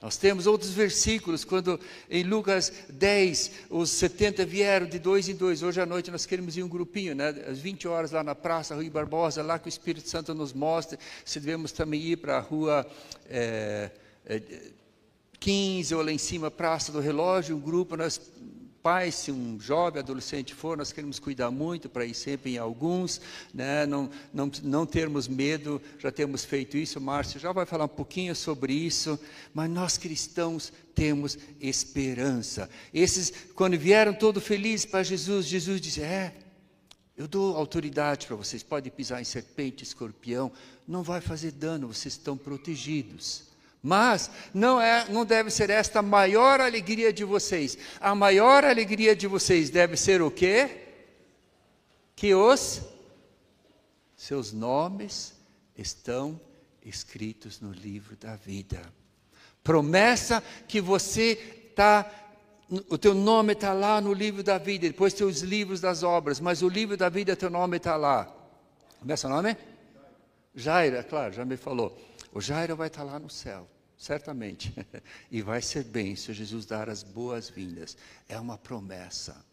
[0.04, 5.64] Nós temos outros versículos, quando em Lucas 10, os 70 vieram de dois em dois.
[5.64, 7.30] Hoje à noite nós queremos ir um grupinho, né?
[7.48, 11.00] às 20 horas lá na Praça Rui Barbosa, lá que o Espírito Santo nos mostra.
[11.24, 12.86] Se devemos também ir para a rua
[13.30, 13.92] é,
[14.26, 14.42] é,
[15.40, 18.20] 15, ou lá em cima, Praça do Relógio, um grupo, nós
[18.84, 23.22] pais, se um jovem, adolescente for, nós queremos cuidar muito para ir sempre em alguns,
[23.54, 23.86] né?
[23.86, 28.36] não, não, não termos medo, já temos feito isso, Márcio já vai falar um pouquinho
[28.36, 29.18] sobre isso,
[29.54, 32.70] mas nós cristãos temos esperança.
[32.94, 36.36] Esses, quando vieram todos felizes para Jesus, Jesus disse: É,
[37.16, 40.52] eu dou autoridade para vocês, podem pisar em serpente, escorpião,
[40.86, 43.53] não vai fazer dano, vocês estão protegidos.
[43.86, 47.78] Mas não, é, não deve ser esta a maior alegria de vocês.
[48.00, 50.88] A maior alegria de vocês deve ser o quê?
[52.16, 52.82] Que os
[54.16, 55.34] seus nomes
[55.78, 56.40] estão
[56.82, 58.82] escritos no livro da vida.
[59.62, 62.10] Promessa que você está,
[62.88, 66.40] o teu nome está lá no livro da vida, depois tem os livros das obras,
[66.40, 68.34] mas o livro da vida, teu nome está lá.
[68.98, 69.58] Como é seu nome?
[70.56, 72.00] Jairo, é claro, já me falou.
[72.32, 73.73] O Jairo vai estar lá no céu
[74.04, 74.74] certamente.
[75.32, 77.96] e vai ser bem se Jesus dar as boas-vindas.
[78.28, 79.44] É uma promessa.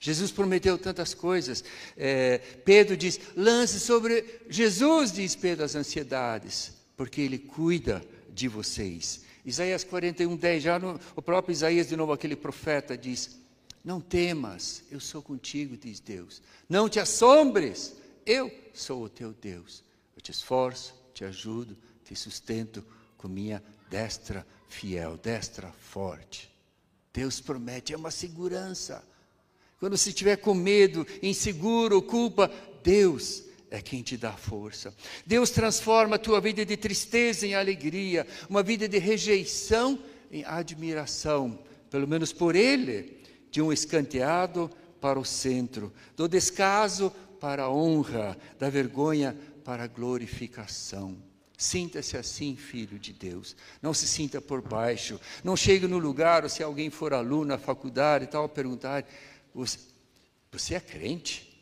[0.00, 1.62] Jesus prometeu tantas coisas.
[1.96, 9.22] É, Pedro diz: lance sobre Jesus, diz Pedro, as ansiedades, porque Ele cuida de vocês.
[9.44, 13.38] Isaías 41, 10, já no, o próprio Isaías, de novo, aquele profeta, diz:
[13.84, 16.42] Não temas, eu sou contigo, diz Deus.
[16.68, 17.94] Não te assombres,
[18.26, 19.84] eu sou o teu Deus.
[20.16, 22.84] Eu te esforço, te ajudo, te sustento
[23.16, 23.62] com minha
[23.92, 26.50] destra fiel, destra forte.
[27.12, 29.04] Deus promete, é uma segurança.
[29.78, 32.50] Quando você estiver com medo, inseguro, culpa,
[32.82, 34.94] Deus é quem te dá força.
[35.26, 39.98] Deus transforma a tua vida de tristeza em alegria, uma vida de rejeição
[40.30, 41.58] em admiração,
[41.90, 44.70] pelo menos por Ele, de um escanteado
[45.02, 51.31] para o centro, do descaso para a honra, da vergonha para a glorificação.
[51.62, 53.54] Sinta-se assim, filho de Deus.
[53.80, 55.20] Não se sinta por baixo.
[55.44, 59.04] Não chegue no lugar, ou se alguém for aluno na faculdade e tal, perguntar:
[59.54, 59.78] você,
[60.50, 61.56] você é crente?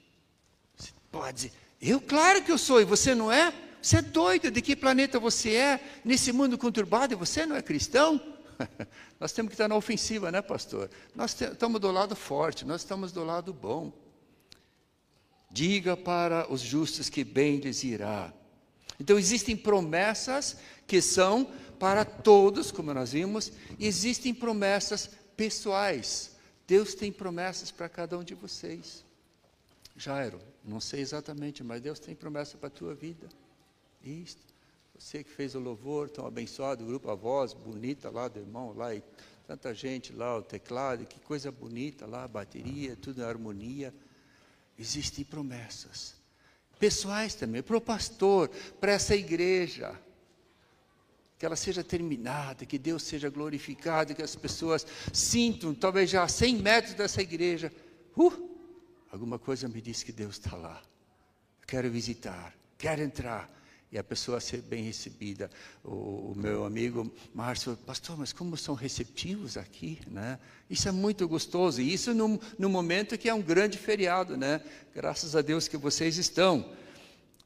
[0.74, 3.52] Você pode dizer: Eu, claro que eu sou, e você não é?
[3.82, 4.50] Você é doido?
[4.50, 6.00] De que planeta você é?
[6.02, 8.18] Nesse mundo conturbado, e você não é cristão?
[9.20, 10.88] nós temos que estar na ofensiva, né, pastor?
[11.14, 13.92] Nós estamos do lado forte, nós estamos do lado bom.
[15.50, 18.32] Diga para os justos que bem lhes irá
[19.00, 26.36] então existem promessas que são para todos, como nós vimos, e existem promessas pessoais.
[26.68, 29.02] Deus tem promessas para cada um de vocês.
[29.96, 33.26] Jairo, não sei exatamente, mas Deus tem promessa para a tua vida.
[34.04, 34.50] Isto.
[34.98, 38.74] Você que fez o louvor, tão abençoado, o grupo A Voz, bonita lá do irmão,
[38.76, 39.02] lá, e
[39.46, 43.94] tanta gente lá, o teclado, que coisa bonita lá, a bateria, tudo em harmonia.
[44.78, 46.19] Existem promessas
[46.80, 48.48] pessoais também, para o pastor,
[48.80, 49.94] para essa igreja.
[51.38, 56.28] Que ela seja terminada, que Deus seja glorificado, que as pessoas sintam, talvez já a
[56.28, 57.72] 100 metros dessa igreja,
[58.16, 58.32] uh,
[59.12, 60.82] alguma coisa me diz que Deus está lá.
[61.66, 63.59] Quero visitar, quero entrar
[63.92, 65.50] e a pessoa ser bem recebida.
[65.82, 70.38] O, o, meu amigo Márcio, pastor, mas como são receptivos aqui, né?
[70.68, 74.62] Isso é muito gostoso, e isso no, no momento que é um grande feriado, né?
[74.94, 76.72] Graças a Deus que vocês estão.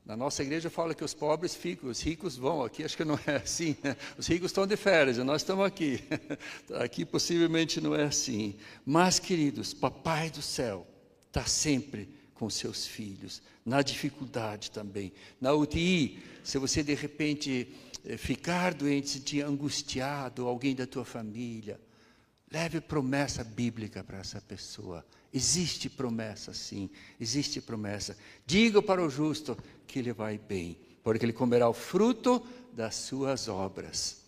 [0.04, 2.62] Na nossa igreja fala que os pobres ficam, os ricos vão.
[2.62, 3.74] Aqui acho que não é assim.
[3.83, 3.96] Né?
[4.18, 6.04] Os ricos estão de férias nós estamos aqui.
[6.79, 8.54] Aqui possivelmente não é assim.
[8.85, 10.87] Mas, queridos, Papai do céu
[11.29, 15.12] está sempre com seus filhos, na dificuldade também.
[15.40, 17.72] Na UTI, se você de repente
[18.04, 21.80] eh, ficar doente, se sentir angustiado, alguém da tua família,
[22.50, 25.04] leve promessa bíblica para essa pessoa.
[25.32, 26.88] Existe promessa, sim,
[27.20, 28.16] existe promessa.
[28.46, 29.56] Diga para o justo
[29.87, 34.23] que ele vai bem, porque ele comerá o fruto das suas obras.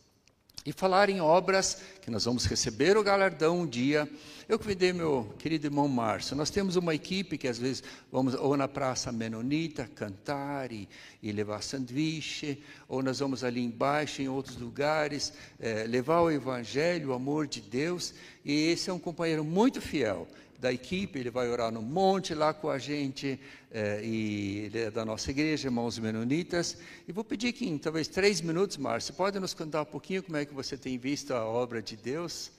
[0.67, 4.11] E falar em obras que nós vamos receber o galardão um dia.
[4.49, 6.37] Eu convidei meu querido irmão Márcio.
[6.37, 10.89] Nós temos uma equipe que às vezes vamos ou na Praça Menonita cantar e,
[11.23, 17.11] e levar sanduíche, ou nós vamos ali embaixo em outros lugares é, levar o Evangelho,
[17.11, 18.12] o amor de Deus.
[18.45, 20.27] E esse é um companheiro muito fiel
[20.59, 23.38] da equipe, ele vai orar no monte lá com a gente,
[23.70, 26.78] é, e ele é da nossa igreja, irmãos menonitas.
[27.07, 30.36] E vou pedir que em talvez três minutos, Márcio, pode nos contar um pouquinho como
[30.36, 32.50] é que você tem visto a obra de Deus?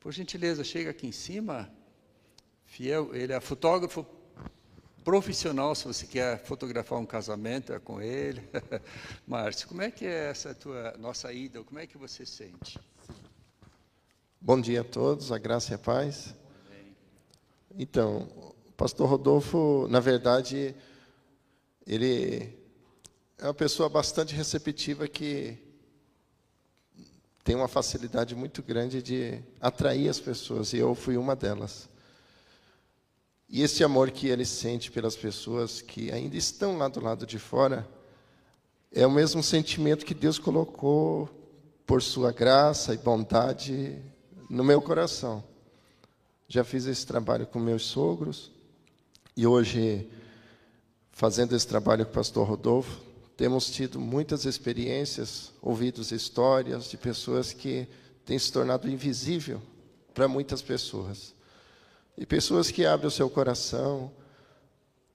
[0.00, 1.70] Por gentileza, chega aqui em cima.
[2.66, 4.04] Fiel, ele é fotógrafo
[5.04, 8.42] profissional, se você quer fotografar um casamento, é com ele.
[9.26, 11.62] Márcio, como é que é essa tua nossa ida?
[11.62, 12.80] Como é que você sente?
[14.40, 16.34] Bom dia a todos, a graça e a paz.
[17.76, 18.28] Então,
[18.68, 20.74] o pastor Rodolfo, na verdade,
[21.84, 22.56] ele
[23.36, 25.58] é uma pessoa bastante receptiva que
[27.42, 31.88] tem uma facilidade muito grande de atrair as pessoas, e eu fui uma delas.
[33.48, 37.40] E esse amor que ele sente pelas pessoas que ainda estão lá do lado de
[37.40, 37.86] fora,
[38.92, 41.28] é o mesmo sentimento que Deus colocou
[41.84, 44.00] por sua graça e bondade
[44.48, 45.42] no meu coração.
[46.54, 48.52] Já fiz esse trabalho com meus sogros
[49.36, 50.08] e hoje,
[51.10, 53.00] fazendo esse trabalho com o pastor Rodolfo,
[53.36, 57.88] temos tido muitas experiências, ouvido histórias de pessoas que
[58.24, 59.60] têm se tornado invisível
[60.14, 61.34] para muitas pessoas.
[62.16, 64.12] E pessoas que abrem o seu coração,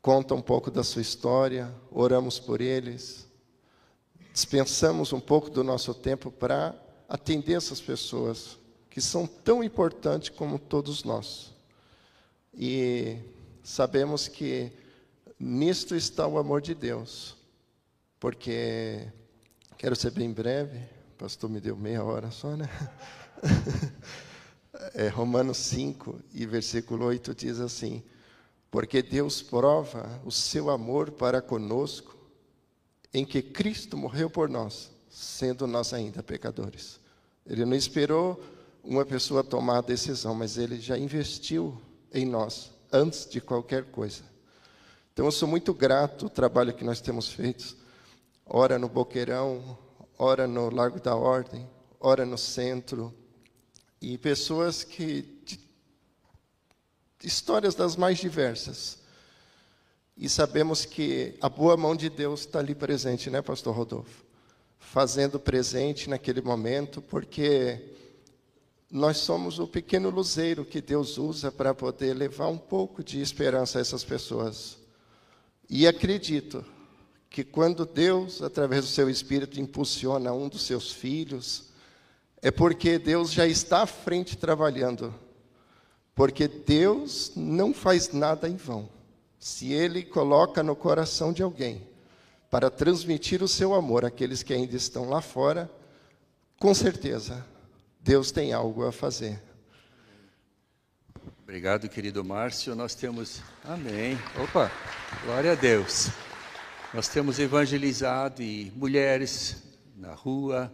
[0.02, 3.26] contam um pouco da sua história, oramos por eles,
[4.34, 6.76] dispensamos um pouco do nosso tempo para
[7.08, 8.59] atender essas pessoas,
[9.00, 11.54] que são tão importantes como todos nós.
[12.54, 13.16] E
[13.64, 14.74] sabemos que
[15.40, 17.38] nisto está o amor de Deus,
[18.20, 19.08] porque
[19.78, 20.80] quero ser bem breve,
[21.14, 22.70] o pastor me deu meia hora só, né?
[24.94, 28.02] É, Romanos 5 e versículo 8 diz assim:
[28.72, 32.16] Porque Deus prova o seu amor para conosco,
[33.14, 36.98] em que Cristo morreu por nós, sendo nós ainda pecadores.
[37.46, 38.42] Ele não esperou
[38.90, 41.80] uma pessoa tomar a decisão, mas ele já investiu
[42.12, 44.24] em nós antes de qualquer coisa.
[45.14, 47.78] Então eu sou muito grato ao trabalho que nós temos feito.
[48.44, 49.78] Ora no Boqueirão,
[50.18, 51.70] ora no Largo da Ordem,
[52.00, 53.14] ora no centro.
[54.02, 55.40] E pessoas que.
[57.24, 58.98] histórias das mais diversas.
[60.18, 64.26] E sabemos que a boa mão de Deus está ali presente, né, Pastor Rodolfo?
[64.80, 67.99] Fazendo presente naquele momento, porque
[68.92, 73.78] nós somos o pequeno luzeiro que Deus usa para poder levar um pouco de esperança
[73.78, 74.80] a essas pessoas.
[75.70, 76.66] E acredito
[77.30, 81.66] que quando Deus, através do seu Espírito, impulsiona um dos seus filhos,
[82.42, 85.14] é porque Deus já está à frente trabalhando.
[86.16, 88.90] Porque Deus não faz nada em vão.
[89.38, 91.88] Se Ele coloca no coração de alguém
[92.50, 95.70] para transmitir o seu amor àqueles que ainda estão lá fora,
[96.60, 97.46] com certeza
[98.10, 99.40] Deus tem algo a fazer.
[101.44, 102.76] Obrigado, querido Márcio.
[102.76, 103.40] Nós temos.
[103.64, 104.18] Amém.
[104.44, 104.72] Opa,
[105.24, 106.10] glória a Deus.
[106.92, 109.62] Nós temos evangelizado e mulheres
[109.96, 110.74] na rua,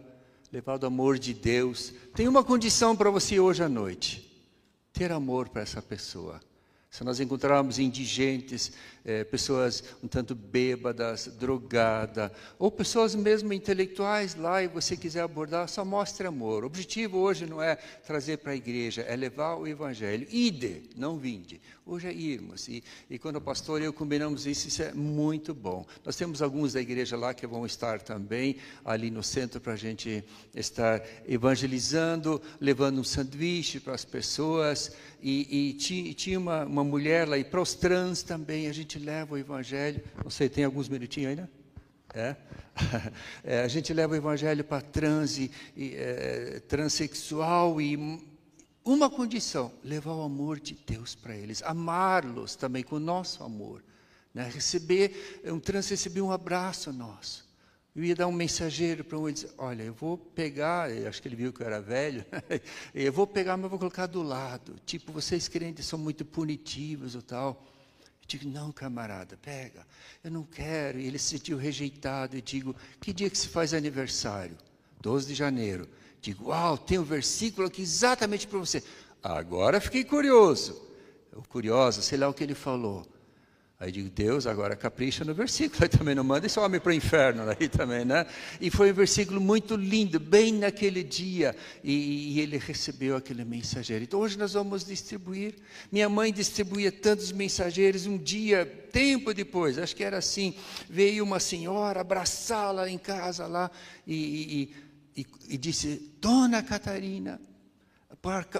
[0.50, 1.92] levado o amor de Deus.
[2.14, 4.42] Tem uma condição para você hoje à noite:
[4.90, 6.40] ter amor para essa pessoa.
[6.90, 8.72] Se nós encontrarmos indigentes,
[9.06, 15.68] é, pessoas um tanto bêbadas, drogadas, ou pessoas mesmo intelectuais lá e você quiser abordar,
[15.68, 16.64] só mostre amor.
[16.64, 20.26] O objetivo hoje não é trazer para a igreja, é levar o evangelho.
[20.28, 21.60] Ide, não vinde.
[21.86, 22.66] Hoje é irmos.
[22.66, 25.86] E, e quando o pastor e eu combinamos isso, isso é muito bom.
[26.04, 29.76] Nós temos alguns da igreja lá que vão estar também ali no centro para a
[29.76, 34.90] gente estar evangelizando, levando um sanduíche para as pessoas.
[35.22, 39.34] E, e tinha uma, uma mulher lá, e para os trans também, a gente leva
[39.34, 40.02] o evangelho.
[40.22, 41.50] Não sei, tem alguns minutinhos ainda?
[42.14, 42.36] É?
[43.44, 43.60] é?
[43.60, 47.96] a gente leva o evangelho para trans e, é, transexual e
[48.84, 53.82] uma condição: levar o amor de Deus para eles, amá-los também com o nosso amor.
[54.32, 54.50] Né?
[54.52, 57.46] Receber, um trans receber um abraço nosso.
[57.96, 61.28] Eu ia dar um mensageiro para um e dizer: Olha, eu vou pegar, acho que
[61.28, 62.24] ele viu que eu era velho,
[62.94, 64.76] eu vou pegar, mas vou colocar do lado.
[64.84, 67.66] Tipo, vocês crentes são muito punitivos ou tal.
[68.26, 69.86] Digo: Não, camarada, pega.
[70.22, 70.98] Eu não quero.
[70.98, 72.36] E ele se sentiu rejeitado.
[72.36, 74.56] E digo: Que dia que se faz aniversário?
[75.00, 75.88] 12 de janeiro.
[76.20, 78.82] Digo, uau, tem um versículo aqui exatamente para você.
[79.22, 80.82] Agora fiquei curioso.
[81.48, 83.06] Curioso, sei lá o que ele falou.
[83.78, 86.94] Aí digo, Deus, agora capricha no versículo, aí também não manda esse homem para o
[86.94, 88.26] inferno aí também, né?
[88.58, 91.54] E foi um versículo muito lindo, bem naquele dia,
[91.84, 94.02] e, e, ele recebeu aquele mensageiro.
[94.02, 95.56] Então hoje nós vamos distribuir.
[95.92, 100.54] Minha mãe distribuía tantos mensageiros, um dia, tempo depois, acho que era assim,
[100.88, 103.70] veio uma senhora abraçá-la em casa lá,
[104.06, 104.74] e,
[105.14, 107.38] e, e disse, Dona Catarina,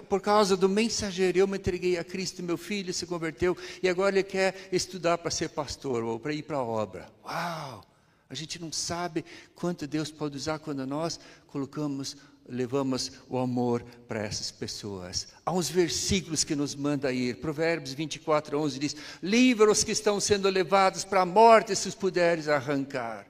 [0.08, 4.14] por, causa do mensageiro, eu me entreguei a Cristo, meu filho se converteu e agora
[4.14, 7.08] ele quer estudar para ser pastor ou para ir para a obra.
[7.24, 7.84] Uau!
[8.28, 12.16] A gente não sabe quanto Deus pode usar quando nós colocamos,
[12.48, 15.28] levamos o amor para essas pessoas.
[15.44, 17.36] Há uns versículos que nos manda ir.
[17.36, 21.94] Provérbios 24, 11 diz: Livra os que estão sendo levados para a morte, se os
[21.94, 23.26] puderes arrancar.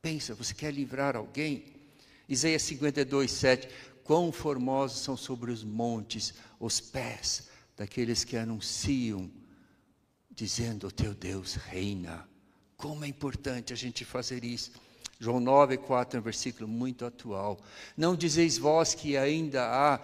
[0.00, 1.64] Pensa, você quer livrar alguém?
[2.28, 3.68] Isaías 52, 7
[4.06, 9.30] quão formosos são sobre os montes os pés daqueles que anunciam,
[10.30, 12.26] dizendo: O teu Deus reina.
[12.76, 14.72] Como é importante a gente fazer isso.
[15.18, 17.58] João 9, 4 é um versículo muito atual.
[17.96, 20.00] Não dizeis vós que ainda há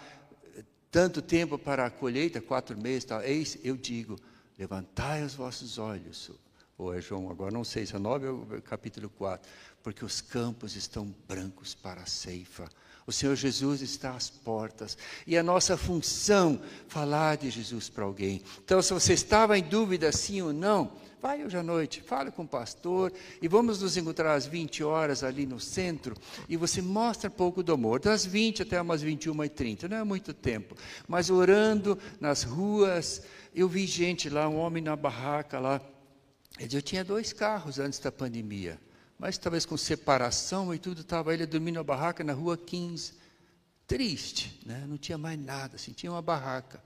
[0.91, 3.23] tanto tempo para a colheita, quatro meses, tal.
[3.23, 4.19] Eis, eu digo,
[4.59, 6.31] levantai os vossos olhos.
[6.79, 9.49] Ou é João, agora não sei se é 9 ou capítulo 4.
[9.83, 12.69] Porque os campos estão brancos para a ceifa.
[13.07, 14.97] O Senhor Jesus está às portas.
[15.27, 18.43] E a nossa função, falar de Jesus para alguém.
[18.65, 20.93] Então, se você estava em dúvida sim ou não,
[21.23, 25.23] vai hoje à noite, fale com o pastor e vamos nos encontrar às 20 horas
[25.23, 26.17] ali no centro
[26.49, 29.99] e você mostra um pouco do amor, das 20 até umas 21 e 30, não
[29.99, 30.75] é muito tempo,
[31.07, 33.23] mas orando nas ruas,
[33.55, 35.81] eu vi gente lá, um homem na barraca lá,
[36.59, 38.81] eu tinha dois carros antes da pandemia,
[39.23, 43.13] mas talvez com separação e tudo, estava ele dormindo na barraca na rua 15.
[43.87, 44.85] Triste, né?
[44.89, 46.83] não tinha mais nada, assim, tinha uma barraca.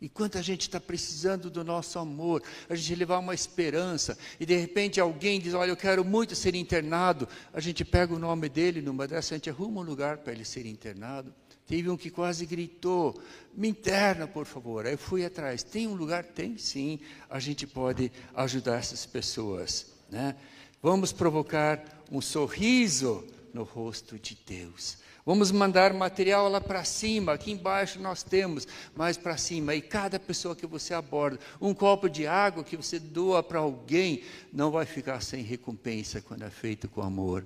[0.00, 4.56] E quanta gente está precisando do nosso amor, a gente levar uma esperança, e de
[4.56, 7.28] repente alguém diz: Olha, eu quero muito ser internado.
[7.52, 10.44] A gente pega o nome dele numa dessa, a gente arruma um lugar para ele
[10.44, 11.32] ser internado.
[11.64, 13.20] Teve um que quase gritou:
[13.54, 14.84] Me interna, por favor.
[14.84, 16.24] Aí eu fui atrás: Tem um lugar?
[16.24, 16.98] Tem sim.
[17.30, 19.96] A gente pode ajudar essas pessoas.
[20.10, 20.34] Né?
[20.82, 24.98] Vamos provocar um sorriso no rosto de Deus.
[25.28, 28.66] Vamos mandar material lá para cima, aqui embaixo nós temos,
[28.96, 29.74] mais para cima.
[29.74, 34.22] E cada pessoa que você aborda, um copo de água que você doa para alguém,
[34.50, 37.44] não vai ficar sem recompensa quando é feito com amor.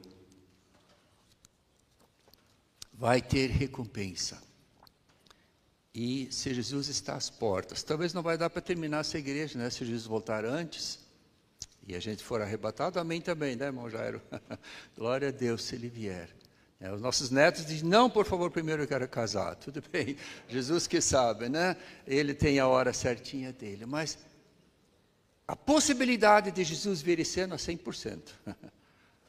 [2.93, 4.41] Vai ter recompensa.
[5.93, 9.69] E se Jesus está às portas, talvez não vai dar para terminar essa igreja, né?
[9.71, 11.02] Se Jesus voltar antes,
[11.87, 14.23] e a gente for arrebatado, amém também, né, irmão Jairo?
[14.97, 16.29] Glória a Deus se ele vier.
[16.81, 19.55] É, os nossos netos dizem, não, por favor, primeiro eu quero casar.
[19.57, 20.17] Tudo bem,
[20.49, 21.77] Jesus que sabe, né?
[22.07, 23.87] Ele tem a hora certinha dele.
[23.87, 24.19] Mas
[25.47, 28.21] a possibilidade de Jesus vir esse ano é 100%.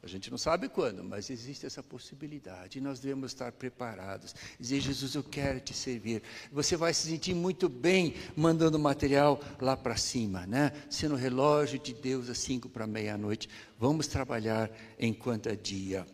[0.04, 2.78] A gente não sabe quando, mas existe essa possibilidade.
[2.78, 4.36] E nós devemos estar preparados.
[4.60, 6.22] Dizer, Jesus, eu quero te servir.
[6.52, 10.74] Você vai se sentir muito bem mandando material lá para cima, né?
[10.90, 13.48] Sendo relógio de Deus às cinco para meia-noite.
[13.80, 16.06] Vamos trabalhar enquanto é dia.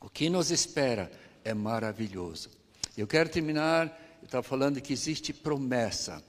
[0.00, 1.08] O que nos espera
[1.44, 2.50] é maravilhoso.
[2.96, 3.86] Eu quero terminar,
[4.20, 6.20] eu estava falando que existe promessa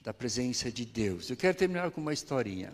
[0.00, 1.28] da presença de Deus.
[1.28, 2.72] Eu quero terminar com uma historinha.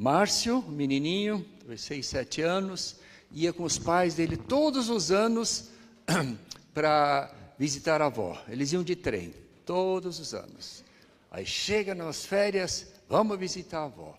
[0.00, 2.96] Márcio, menininho, talvez seis, sete anos,
[3.30, 5.68] ia com os pais dele todos os anos
[6.72, 8.42] para visitar a avó.
[8.48, 9.34] Eles iam de trem,
[9.66, 10.82] todos os anos.
[11.30, 14.16] Aí chega nas férias, vamos visitar a avó.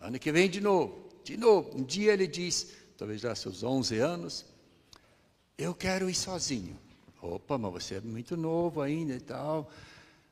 [0.00, 1.76] Ano que vem de novo, de novo.
[1.76, 4.46] Um dia ele diz, talvez já seus 11 anos,
[5.58, 6.78] eu quero ir sozinho.
[7.20, 9.68] Opa, mas você é muito novo ainda e tal.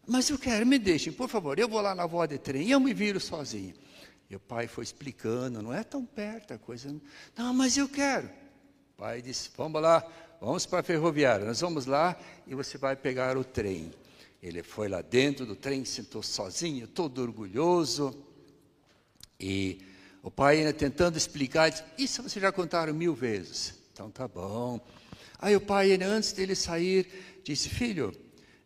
[0.07, 2.79] Mas eu quero, me deixem, por favor, eu vou lá na avó de trem, eu
[2.79, 3.75] me viro sozinho.
[4.33, 6.91] E o pai foi explicando, não é tão perto a coisa.
[7.37, 8.29] Não, mas eu quero.
[8.95, 10.03] O pai disse: Vamos lá,
[10.41, 11.45] vamos para a ferroviária.
[11.45, 13.93] Nós vamos lá e você vai pegar o trem.
[14.43, 18.25] Ele foi lá dentro do trem, sentou sozinho, todo orgulhoso.
[19.39, 19.83] E
[20.23, 23.75] o pai ainda tentando explicar, disse, isso vocês já contaram mil vezes.
[23.93, 24.81] Então tá bom.
[25.39, 27.07] Aí o pai, antes dele sair,
[27.45, 28.19] disse: Filho,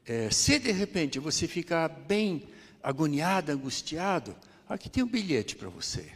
[0.05, 2.49] é, se de repente você ficar bem
[2.81, 4.37] agoniado, angustiado,
[4.69, 6.11] Aqui tem um bilhete para você.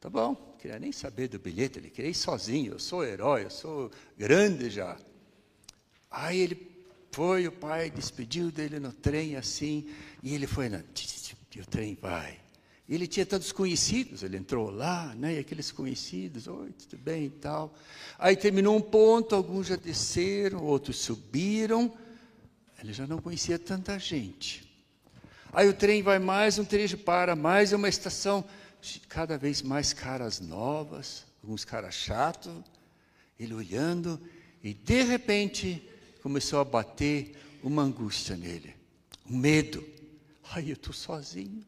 [0.00, 3.44] Tá bom, não queria nem saber do bilhete, ele queria ir sozinho, eu sou herói,
[3.44, 4.98] eu sou grande já.
[6.10, 6.70] Aí ele
[7.12, 9.88] foi, o pai despediu dele no trem assim,
[10.22, 10.82] e ele foi, na,
[11.54, 12.40] e o trem vai.
[12.88, 17.30] Ele tinha tantos conhecidos, ele entrou lá, né, e aqueles conhecidos, oi, tudo bem e
[17.30, 17.72] tal.
[18.18, 21.92] Aí terminou um ponto, alguns já desceram, outros subiram,
[22.82, 24.69] ele já não conhecia tanta gente.
[25.52, 28.44] Aí o trem vai mais um trecho, para, mais uma estação,
[29.08, 32.52] cada vez mais caras novas, alguns caras chatos,
[33.38, 34.20] ele olhando,
[34.62, 35.82] e de repente
[36.22, 38.76] começou a bater uma angústia nele,
[39.28, 39.84] um medo.
[40.52, 41.64] Ai, eu estou sozinho,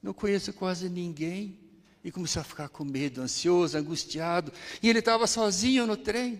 [0.00, 1.58] não conheço quase ninguém.
[2.04, 4.52] E começou a ficar com medo, ansioso, angustiado.
[4.82, 6.38] E ele estava sozinho no trem.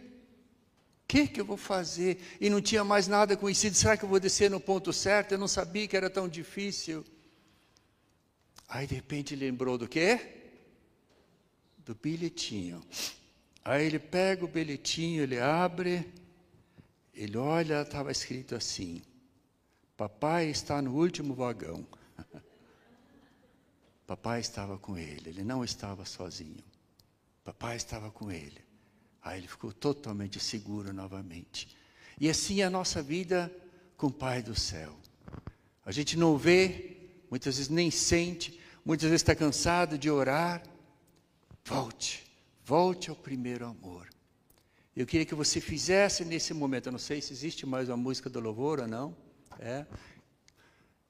[1.05, 2.19] O que, que eu vou fazer?
[2.41, 3.77] E não tinha mais nada conhecido.
[3.77, 5.33] Será que eu vou descer no ponto certo?
[5.33, 7.05] Eu não sabia que era tão difícil.
[8.67, 10.19] Aí de repente lembrou do quê?
[11.79, 12.83] Do bilhetinho.
[13.63, 16.11] Aí ele pega o bilhetinho, ele abre,
[17.13, 19.03] ele olha, estava escrito assim:
[19.97, 21.87] Papai está no último vagão.
[24.07, 26.65] Papai estava com ele, ele não estava sozinho.
[27.45, 28.65] Papai estava com ele.
[29.25, 31.75] Aí ele ficou totalmente seguro novamente.
[32.21, 33.51] E assim é a nossa vida
[33.97, 34.95] com o Pai do céu.
[35.85, 36.99] A gente não vê,
[37.31, 40.63] muitas vezes nem sente, muitas vezes está cansado de orar.
[41.65, 42.23] Volte,
[42.67, 44.11] volte ao primeiro amor.
[44.95, 48.29] Eu queria que você fizesse nesse momento, eu não sei se existe mais uma música
[48.29, 49.17] do louvor ou não.
[49.59, 49.87] É,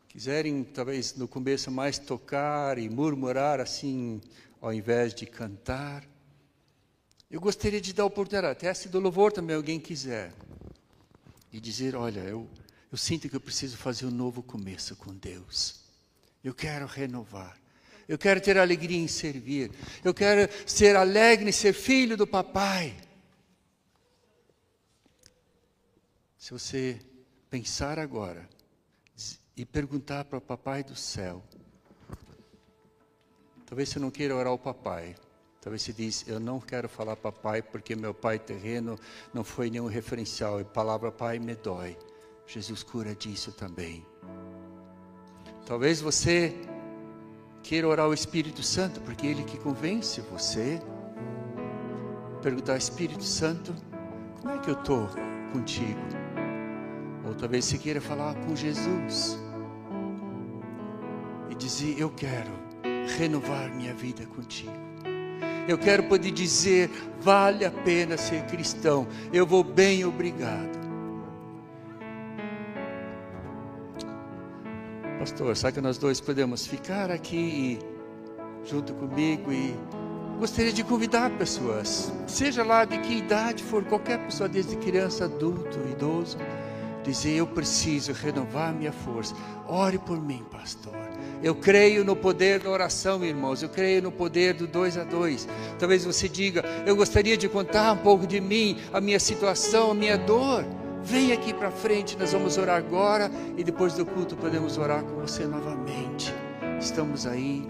[0.08, 4.20] quiserem, talvez no começo, mais tocar e murmurar assim,
[4.60, 6.13] ao invés de cantar.
[7.34, 10.32] Eu gostaria de dar oportunidade, até se do louvor também alguém quiser,
[11.52, 12.48] e dizer: Olha, eu,
[12.92, 15.80] eu sinto que eu preciso fazer um novo começo com Deus.
[16.44, 17.60] Eu quero renovar.
[18.06, 19.72] Eu quero ter alegria em servir.
[20.04, 22.96] Eu quero ser alegre em ser filho do papai.
[26.38, 27.00] Se você
[27.50, 28.48] pensar agora,
[29.56, 31.42] e perguntar para o papai do céu.
[33.66, 35.16] Talvez você não queira orar ao papai.
[35.64, 38.98] Talvez você diz, eu não quero falar papai porque meu pai terreno
[39.32, 40.60] não foi nenhum referencial.
[40.60, 41.96] E palavra pai me dói.
[42.46, 44.04] Jesus cura disso também.
[45.64, 46.54] Talvez você
[47.62, 50.78] queira orar ao Espírito Santo, porque Ele que convence você.
[52.42, 53.74] Perguntar, Espírito Santo,
[54.42, 55.08] como é que eu estou
[55.50, 55.98] contigo?
[57.26, 59.38] Ou talvez você queira falar com Jesus
[61.48, 62.52] e dizer: Eu quero
[63.16, 64.93] renovar minha vida contigo.
[65.68, 66.90] Eu quero poder dizer:
[67.20, 69.06] vale a pena ser cristão.
[69.32, 70.84] Eu vou bem, obrigado.
[75.18, 77.78] Pastor, sabe que nós dois podemos ficar aqui
[78.64, 79.74] junto comigo e
[80.38, 85.78] gostaria de convidar pessoas, seja lá de que idade for, qualquer pessoa, desde criança, adulto,
[85.90, 86.36] idoso,
[87.04, 89.34] dizer: Eu preciso renovar minha força.
[89.68, 90.94] Ore por mim, pastor.
[91.42, 93.62] Eu creio no poder da oração, irmãos.
[93.62, 95.46] Eu creio no poder do dois a dois.
[95.78, 99.94] Talvez você diga: Eu gostaria de contar um pouco de mim, a minha situação, a
[99.94, 100.64] minha dor.
[101.02, 105.20] Vem aqui para frente, nós vamos orar agora e depois do culto podemos orar com
[105.20, 106.32] você novamente.
[106.80, 107.66] Estamos aí.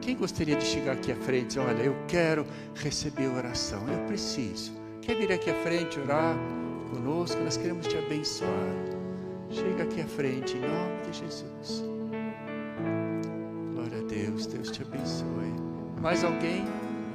[0.00, 1.60] Quem gostaria de chegar aqui à frente?
[1.60, 2.44] Olha, eu quero
[2.74, 3.86] receber oração.
[3.88, 4.72] Eu preciso.
[5.00, 6.36] Quer vir aqui à frente orar
[6.94, 7.40] conosco?
[7.42, 8.50] Nós queremos te abençoar.
[9.50, 11.92] Chega aqui à frente, em nome de Jesus.
[14.12, 15.52] Deus, Deus te abençoe.
[16.00, 16.64] Mais alguém?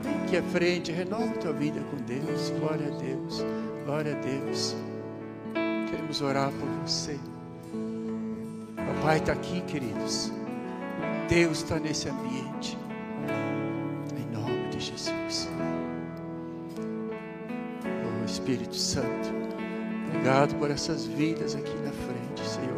[0.01, 2.49] Vem aqui à frente, renova tua vida com Deus.
[2.59, 3.45] Glória a Deus,
[3.85, 4.75] glória a Deus.
[5.89, 7.19] Queremos orar por você.
[8.75, 10.31] Papai está aqui, queridos.
[11.29, 12.77] Deus está nesse ambiente.
[14.15, 15.49] Em nome de Jesus.
[17.83, 19.29] Oh Espírito Santo,
[20.07, 22.77] obrigado por essas vidas aqui na frente, Senhor.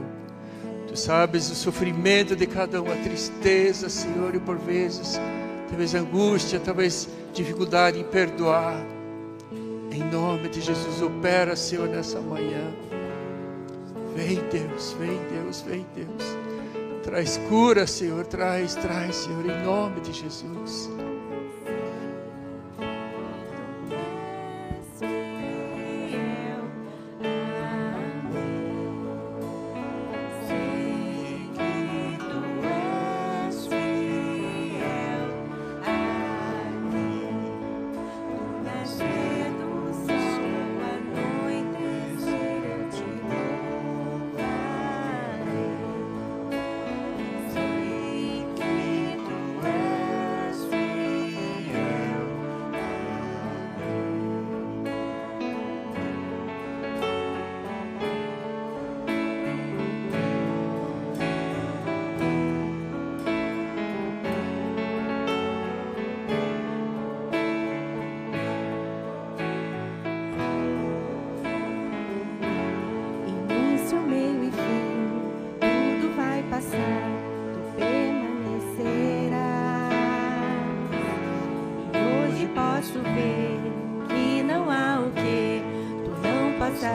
[0.88, 5.20] Tu sabes o sofrimento de cada um, a tristeza, Senhor, e por vezes,
[5.70, 8.76] talvez angústia, talvez dificuldade em perdoar.
[9.92, 12.74] Em nome de Jesus, opera, Senhor, nessa manhã.
[14.16, 16.38] Vem, Deus, vem, Deus, vem, Deus.
[17.04, 20.90] Traz cura, Senhor, traz, traz, Senhor, em nome de Jesus.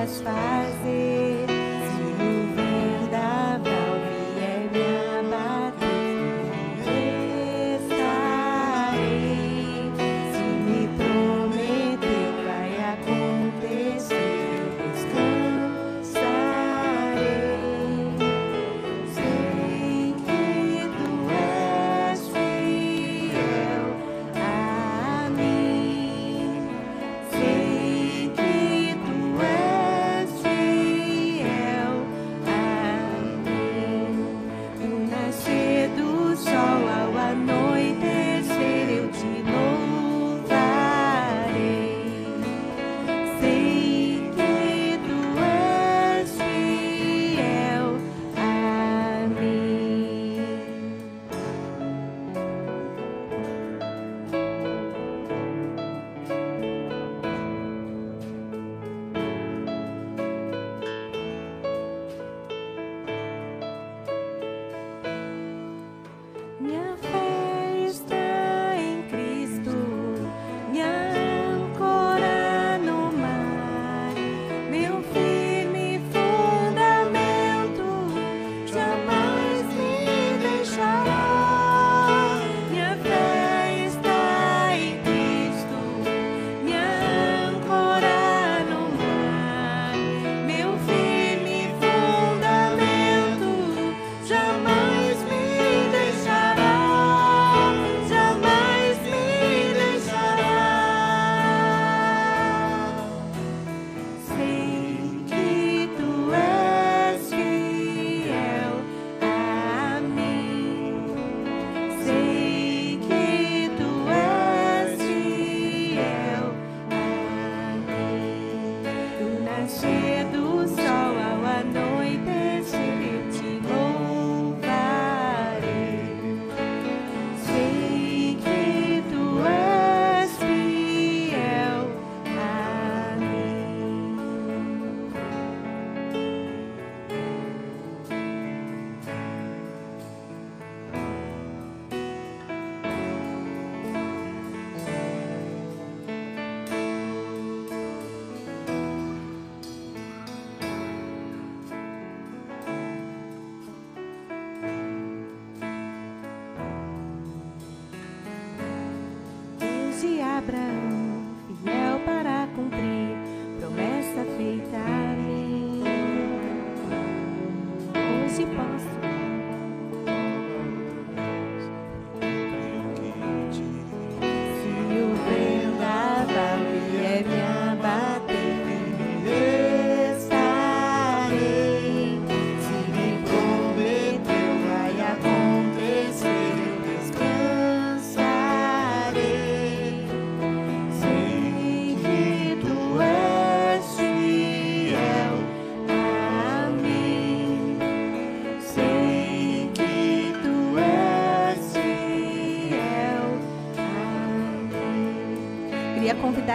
[0.07, 0.44] satisfied.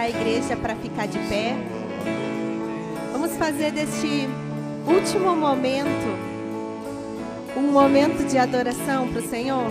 [0.00, 1.54] Convidar a igreja para ficar de pé.
[3.12, 4.28] Vamos fazer deste
[4.86, 6.30] último momento
[7.56, 9.70] um momento de adoração para o Senhor.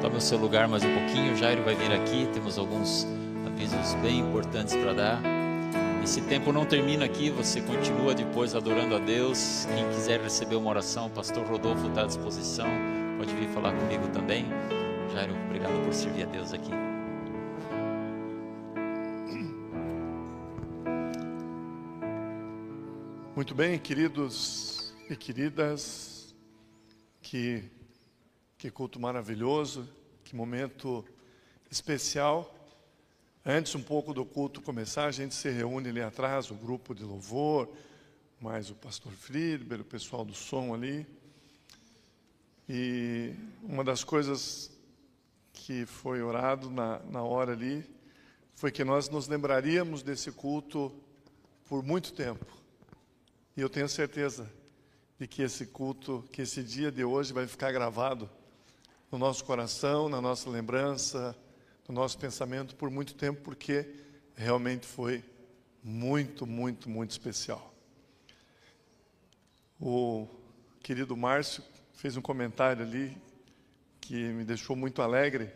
[0.00, 1.32] Tome o seu lugar mais um pouquinho.
[1.32, 3.06] O Jairo vai vir aqui, temos alguns
[3.46, 5.22] avisos bem importantes para dar.
[6.02, 9.66] Esse tempo não termina aqui, você continua depois adorando a Deus.
[9.74, 12.66] Quem quiser receber uma oração, o pastor Rodolfo está à disposição.
[13.18, 14.46] Pode vir falar comigo também.
[15.12, 16.70] Jairo, obrigado por servir a Deus aqui.
[23.36, 26.34] Muito bem, queridos e queridas,
[27.22, 27.64] que,
[28.60, 29.88] que culto maravilhoso,
[30.22, 31.02] que momento
[31.70, 32.54] especial.
[33.42, 37.02] Antes um pouco do culto começar, a gente se reúne ali atrás, o grupo de
[37.02, 37.70] louvor,
[38.38, 41.06] mais o pastor Friedber, o pessoal do som ali.
[42.68, 44.70] E uma das coisas
[45.54, 47.82] que foi orado na, na hora ali
[48.54, 50.92] foi que nós nos lembraríamos desse culto
[51.66, 52.44] por muito tempo
[53.56, 54.46] e eu tenho certeza
[55.18, 58.28] de que esse culto, que esse dia de hoje vai ficar gravado
[59.10, 61.36] no nosso coração, na nossa lembrança,
[61.88, 63.88] no nosso pensamento por muito tempo, porque
[64.36, 65.24] realmente foi
[65.82, 67.74] muito, muito, muito especial.
[69.80, 70.28] O
[70.82, 73.16] querido Márcio fez um comentário ali
[74.00, 75.52] que me deixou muito alegre,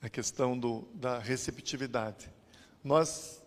[0.00, 2.28] a questão do, da receptividade.
[2.82, 3.42] Nós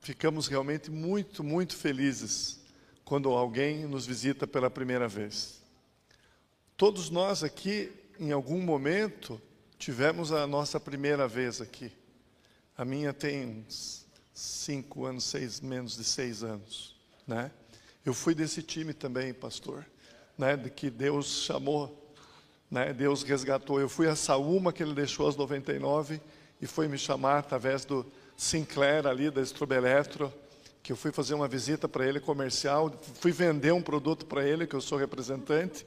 [0.00, 2.60] ficamos realmente muito, muito felizes
[3.04, 5.62] quando alguém nos visita pela primeira vez.
[6.76, 9.40] Todos nós aqui, em algum momento,
[9.78, 11.90] tivemos a nossa primeira vez aqui.
[12.76, 16.94] A minha tem uns cinco anos, seis, menos de seis anos,
[17.26, 17.50] né?
[18.04, 19.86] Eu fui desse time também, pastor,
[20.36, 20.54] né?
[20.54, 22.14] De que Deus chamou,
[22.70, 22.92] né?
[22.92, 23.80] Deus resgatou.
[23.80, 26.20] Eu fui a Saúma que ele deixou aos 99
[26.60, 28.04] e foi me chamar através do
[28.36, 29.40] Sinclair ali da
[29.74, 30.30] Eletro
[30.82, 32.90] que eu fui fazer uma visita para ele comercial,
[33.20, 35.86] fui vender um produto para ele, que eu sou representante,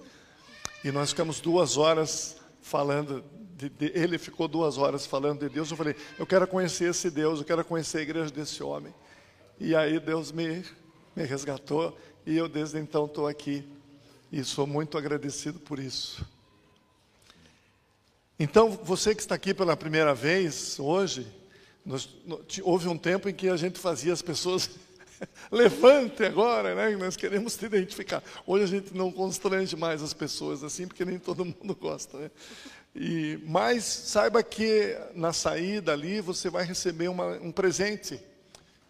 [0.84, 3.24] e nós ficamos duas horas falando,
[3.56, 7.10] de, de, ele ficou duas horas falando de Deus, eu falei, eu quero conhecer esse
[7.10, 8.94] Deus, eu quero conhecer a igreja desse homem.
[9.60, 10.64] E aí Deus me,
[11.16, 13.68] me resgatou, e eu desde então estou aqui,
[14.32, 16.26] e sou muito agradecido por isso.
[18.38, 21.26] Então, você que está aqui pela primeira vez hoje,
[21.86, 22.10] nós,
[22.64, 24.70] houve um tempo em que a gente fazia as pessoas
[25.52, 26.96] levante agora, né?
[26.96, 28.24] Nós queremos te identificar.
[28.46, 32.32] Hoje a gente não constrange mais as pessoas assim, porque nem todo mundo gosta, né?
[32.96, 38.20] E, mas saiba que na saída ali você vai receber uma, um presente.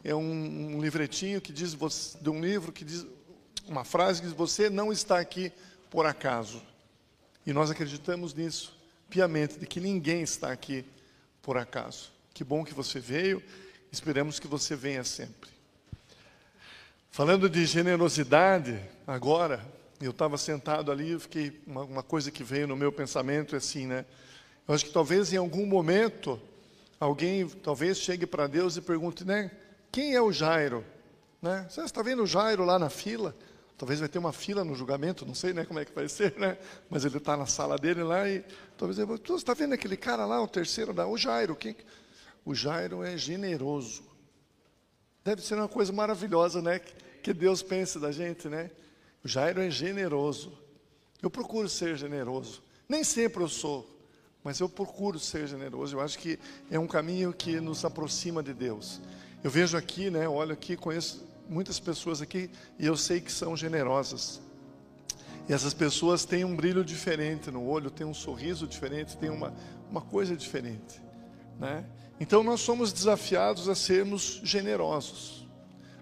[0.03, 1.77] É um, um livretinho que diz
[2.21, 3.05] de um livro que diz
[3.65, 5.51] uma frase que diz você não está aqui
[5.89, 6.61] por acaso.
[7.45, 8.77] E nós acreditamos nisso
[9.09, 10.83] piamente, de que ninguém está aqui
[11.41, 12.11] por acaso.
[12.33, 13.41] Que bom que você veio.
[13.91, 15.52] Esperamos que você venha sempre.
[17.13, 19.63] Falando de generosidade, agora,
[20.01, 23.59] eu estava sentado ali, eu fiquei uma, uma, coisa que veio no meu pensamento é
[23.59, 24.03] assim, né?
[24.67, 26.41] Eu acho que talvez em algum momento
[26.99, 29.51] alguém talvez chegue para Deus e pergunte, né?
[29.91, 30.83] Quem é o Jairo?
[31.39, 31.67] Né?
[31.69, 33.35] Você está vendo o Jairo lá na fila?
[33.77, 36.33] Talvez vai ter uma fila no julgamento, não sei né, como é que vai ser,
[36.39, 36.57] né?
[36.89, 38.43] Mas ele está na sala dele lá e
[38.75, 41.75] talvez ele você está vendo aquele cara lá, o terceiro da, o Jairo, quem?
[42.43, 44.01] O Jairo é generoso.
[45.23, 46.81] Deve ser uma coisa maravilhosa, né?
[47.23, 48.69] Que Deus pense da gente, né?
[49.23, 50.51] O Jairo é generoso.
[51.21, 52.61] Eu procuro ser generoso.
[52.87, 53.89] Nem sempre eu sou,
[54.43, 55.95] mas eu procuro ser generoso.
[55.95, 56.37] Eu acho que
[56.69, 58.99] é um caminho que nos aproxima de Deus.
[59.41, 60.27] Eu vejo aqui, né?
[60.27, 64.41] Olho aqui, conheço muitas pessoas aqui e eu sei que são generosas.
[65.47, 69.53] E essas pessoas têm um brilho diferente no olho, têm um sorriso diferente, têm uma,
[69.89, 71.01] uma coisa diferente.
[71.59, 71.85] Né?
[72.19, 75.42] Então nós somos desafiados a sermos generosos,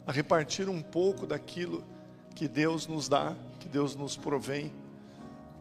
[0.05, 1.83] a repartir um pouco daquilo
[2.35, 4.73] que Deus nos dá, que Deus nos provém.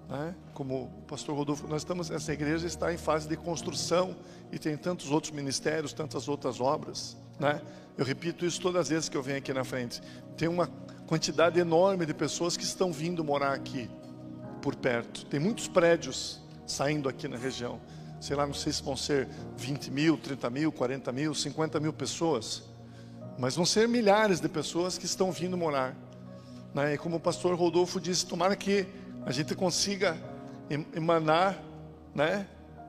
[0.08, 0.34] Né?
[0.54, 4.16] Como o pastor Rodolfo, nós estamos, essa igreja está em fase de construção
[4.50, 7.16] e tem tantos outros ministérios, tantas outras obras.
[7.38, 7.60] Né?
[7.96, 10.00] Eu repito isso todas as vezes que eu venho aqui na frente.
[10.36, 10.68] Tem uma
[11.06, 13.90] quantidade enorme de pessoas que estão vindo morar aqui
[14.62, 15.24] por perto.
[15.26, 17.80] Tem muitos prédios saindo aqui na região
[18.20, 19.26] sei lá, não sei se vão ser
[19.56, 22.62] 20 mil, 30 mil, 40 mil, 50 mil pessoas,
[23.40, 25.96] mas vão ser milhares de pessoas que estão vindo morar.
[26.74, 26.94] Né?
[26.94, 28.86] E como o pastor Rodolfo disse, tomara que
[29.24, 30.14] a gente consiga
[30.94, 31.58] emanar
[32.14, 32.46] né,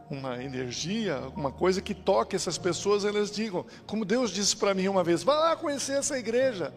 [0.09, 4.89] uma energia, alguma coisa que toque essas pessoas, elas digam, como Deus disse para mim
[4.89, 6.73] uma vez, vá lá conhecer essa igreja.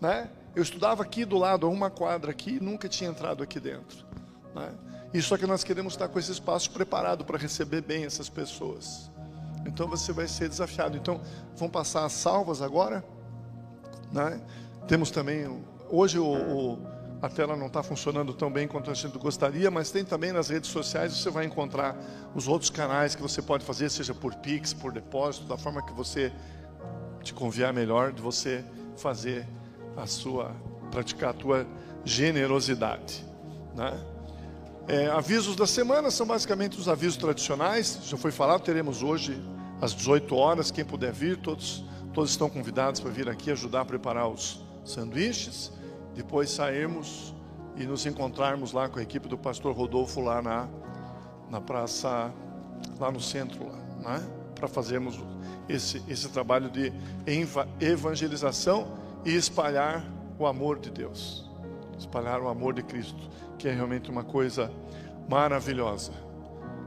[0.00, 0.30] Né?
[0.54, 4.06] Eu estudava aqui do lado, a uma quadra aqui, nunca tinha entrado aqui dentro.
[4.54, 4.70] Né?
[5.12, 9.10] E só que nós queremos estar com esse espaço preparado para receber bem essas pessoas.
[9.68, 10.96] Então você vai ser desafiado.
[10.96, 11.20] Então
[11.56, 13.04] vão passar as salvas agora,
[14.10, 14.40] né?
[14.86, 19.18] Temos também hoje o, o a tela não está funcionando tão bem quanto a gente
[19.18, 21.96] gostaria, mas tem também nas redes sociais, você vai encontrar
[22.34, 25.92] os outros canais que você pode fazer, seja por Pix, por depósito, da forma que
[25.92, 26.32] você
[27.22, 28.64] te conviar melhor de você
[28.96, 29.46] fazer
[29.96, 30.54] a sua,
[30.92, 31.66] praticar a tua
[32.04, 33.26] generosidade.
[33.74, 34.00] Né?
[34.86, 39.42] É, avisos da semana são basicamente os avisos tradicionais, já foi falado, teremos hoje
[39.80, 43.84] às 18 horas, quem puder vir, todos, todos estão convidados para vir aqui ajudar a
[43.84, 45.72] preparar os sanduíches
[46.14, 47.32] depois sairmos
[47.76, 50.68] e nos encontrarmos lá com a equipe do pastor Rodolfo lá na,
[51.48, 52.32] na praça,
[52.98, 53.64] lá no centro,
[54.02, 54.28] lá, né?
[54.54, 55.20] para fazermos
[55.68, 56.92] esse, esse trabalho de
[57.80, 58.88] evangelização
[59.24, 60.04] e espalhar
[60.36, 61.48] o amor de Deus,
[61.96, 64.72] espalhar o amor de Cristo, que é realmente uma coisa
[65.28, 66.12] maravilhosa.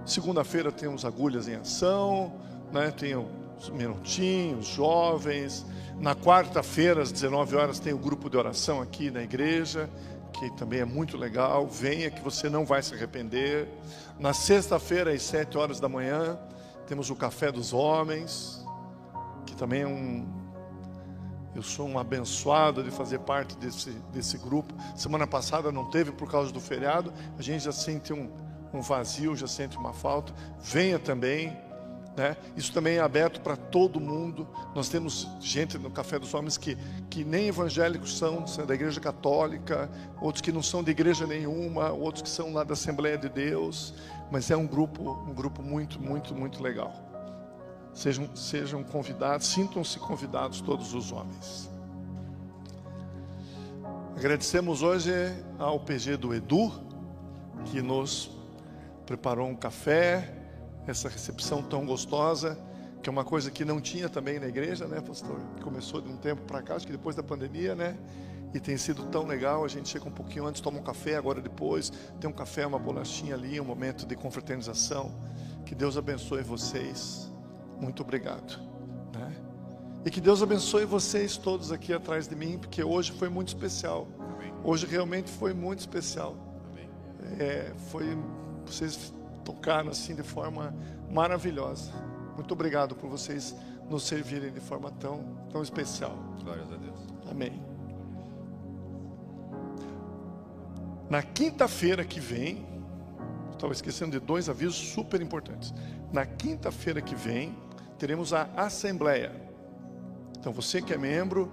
[0.06, 2.34] Segunda-feira temos agulhas em ação,
[2.72, 2.92] né?
[2.92, 5.66] tem os minutinhos, jovens,
[6.02, 9.88] na quarta-feira, às 19 horas, tem o grupo de oração aqui na igreja,
[10.34, 11.68] que também é muito legal.
[11.68, 13.68] Venha que você não vai se arrepender.
[14.20, 16.40] Na sexta-feira, às 7 horas da manhã,
[16.88, 18.66] temos o Café dos Homens,
[19.46, 20.42] que também é um.
[21.54, 24.74] Eu sou um abençoado de fazer parte desse, desse grupo.
[24.96, 28.32] Semana passada não teve por causa do feriado, a gente já sente um,
[28.74, 30.34] um vazio, já sente uma falta.
[30.60, 31.56] Venha também,
[32.16, 32.36] né?
[32.58, 34.48] Isso também é aberto para todo mundo.
[34.76, 36.78] Nós temos gente no Café dos Homens que,
[37.10, 39.90] que nem evangélicos são, são da Igreja Católica,
[40.20, 43.94] outros que não são de igreja nenhuma, outros que são lá da Assembleia de Deus.
[44.30, 46.94] Mas é um grupo, um grupo muito, muito, muito legal.
[47.94, 51.70] Sejam, sejam convidados, sintam-se convidados todos os homens.
[54.16, 55.12] Agradecemos hoje
[55.58, 56.72] ao PG do Edu,
[57.66, 58.32] que nos
[59.06, 60.41] preparou um café,
[60.88, 62.58] essa recepção tão gostosa,
[63.02, 65.40] que é uma coisa que não tinha também na igreja, né, pastor?
[65.64, 67.98] Começou de um tempo para cá, acho que depois da pandemia, né?
[68.54, 69.64] E tem sido tão legal.
[69.64, 72.78] A gente chega um pouquinho antes, toma um café, agora depois tem um café, uma
[72.78, 75.12] bolachinha ali, um momento de confraternização.
[75.66, 77.32] Que Deus abençoe vocês.
[77.80, 78.60] Muito obrigado.
[79.14, 79.36] Né?
[80.06, 84.08] E que Deus abençoe vocês todos aqui atrás de mim, porque hoje foi muito especial.
[84.64, 86.36] Hoje realmente foi muito especial.
[87.40, 88.18] É, foi
[88.66, 90.74] vocês tocaram assim de forma
[91.10, 91.92] maravilhosa.
[92.36, 93.56] Muito obrigado por vocês
[93.90, 96.18] nos servirem de forma tão, tão especial.
[96.44, 97.00] Glórias a Deus.
[97.30, 97.62] Amém.
[101.10, 102.66] Na quinta-feira que vem,
[103.52, 105.74] estava esquecendo de dois avisos super importantes.
[106.12, 107.56] Na quinta-feira que vem,
[108.00, 109.32] teremos a assembleia.
[110.40, 111.52] Então você que é membro,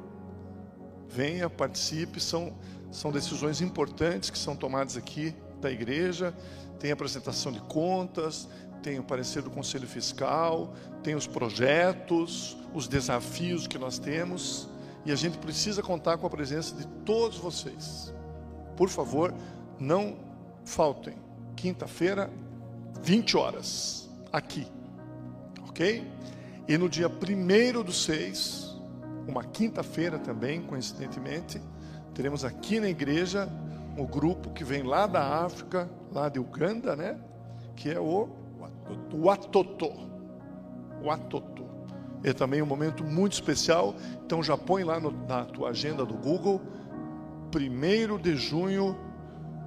[1.09, 2.57] venha, participe, são,
[2.91, 6.35] são decisões importantes que são tomadas aqui da igreja
[6.79, 8.49] tem apresentação de contas,
[8.83, 14.69] tem o parecer do Conselho Fiscal, tem os projetos, os desafios que nós temos,
[15.05, 18.15] e a gente precisa contar com a presença de todos vocês.
[18.77, 19.35] Por favor,
[19.79, 20.17] não
[20.65, 21.15] faltem.
[21.57, 22.31] Quinta-feira,
[23.03, 24.67] 20 horas, aqui.
[25.69, 26.07] Ok?
[26.69, 28.77] E no dia 1 do 6,
[29.27, 31.61] uma quinta-feira também, coincidentemente,
[32.15, 33.49] teremos aqui na igreja
[33.99, 37.19] o grupo que vem lá da África, lá de Uganda, né?
[37.77, 38.29] Que é o
[39.13, 39.93] Watoto.
[41.03, 41.67] Watoto.
[42.25, 43.95] É também um momento muito especial.
[44.25, 46.61] Então já põe lá no, na tua agenda do Google.
[47.55, 48.97] 1 de junho,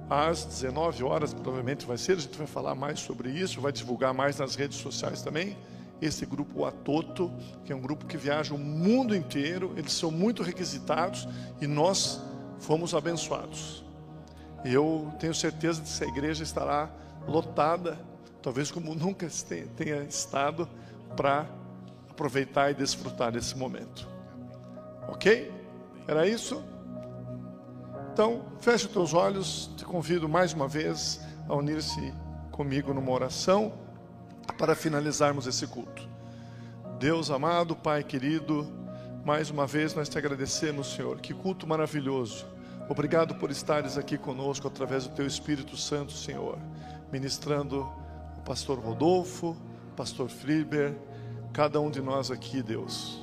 [0.08, 2.12] às 19 horas, provavelmente vai ser.
[2.12, 5.56] A gente vai falar mais sobre isso, vai divulgar mais nas redes sociais também.
[6.00, 7.32] Esse grupo Atoto,
[7.64, 11.28] que é um grupo que viaja o mundo inteiro, eles são muito requisitados
[11.60, 12.20] e nós
[12.58, 13.81] fomos abençoados.
[14.64, 16.88] E eu tenho certeza que essa igreja estará
[17.26, 17.98] lotada,
[18.40, 19.26] talvez como nunca
[19.76, 20.68] tenha estado,
[21.16, 21.46] para
[22.08, 24.08] aproveitar e desfrutar desse momento.
[25.08, 25.52] Ok?
[26.06, 26.62] Era isso?
[28.12, 32.12] Então, feche os teus olhos, te convido mais uma vez a unir-se
[32.50, 33.72] comigo numa oração
[34.58, 36.08] para finalizarmos esse culto.
[36.98, 38.70] Deus amado, Pai querido,
[39.24, 41.18] mais uma vez nós te agradecemos, Senhor.
[41.20, 42.46] Que culto maravilhoso
[42.88, 46.58] Obrigado por estares aqui conosco através do Teu Espírito Santo, Senhor,
[47.10, 47.88] ministrando
[48.38, 49.56] o pastor Rodolfo,
[49.96, 50.96] pastor Friber,
[51.52, 53.20] cada um de nós aqui, Deus.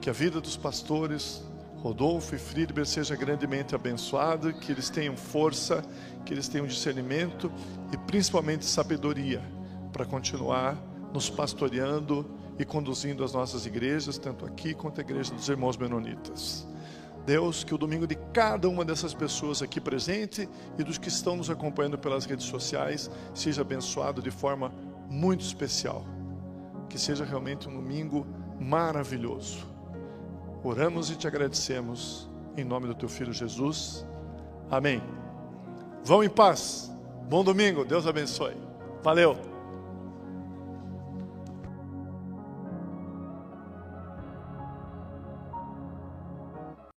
[0.00, 1.42] Que a vida dos pastores
[1.82, 5.82] Rodolfo e Friedber seja grandemente abençoada, que eles tenham força,
[6.26, 7.50] que eles tenham discernimento
[7.90, 9.42] e principalmente sabedoria
[9.90, 10.76] para continuar
[11.12, 12.26] nos pastoreando
[12.58, 16.66] e conduzindo as nossas igrejas, tanto aqui quanto a igreja dos irmãos menonitas.
[17.26, 20.48] Deus, que o domingo de cada uma dessas pessoas aqui presente
[20.78, 24.72] e dos que estão nos acompanhando pelas redes sociais seja abençoado de forma
[25.08, 26.04] muito especial.
[26.88, 28.26] Que seja realmente um domingo
[28.58, 29.66] maravilhoso.
[30.62, 34.06] Oramos e te agradecemos em nome do teu filho Jesus.
[34.70, 35.02] Amém.
[36.04, 36.90] Vão em paz.
[37.28, 37.84] Bom domingo.
[37.84, 38.56] Deus abençoe.
[39.02, 39.49] Valeu.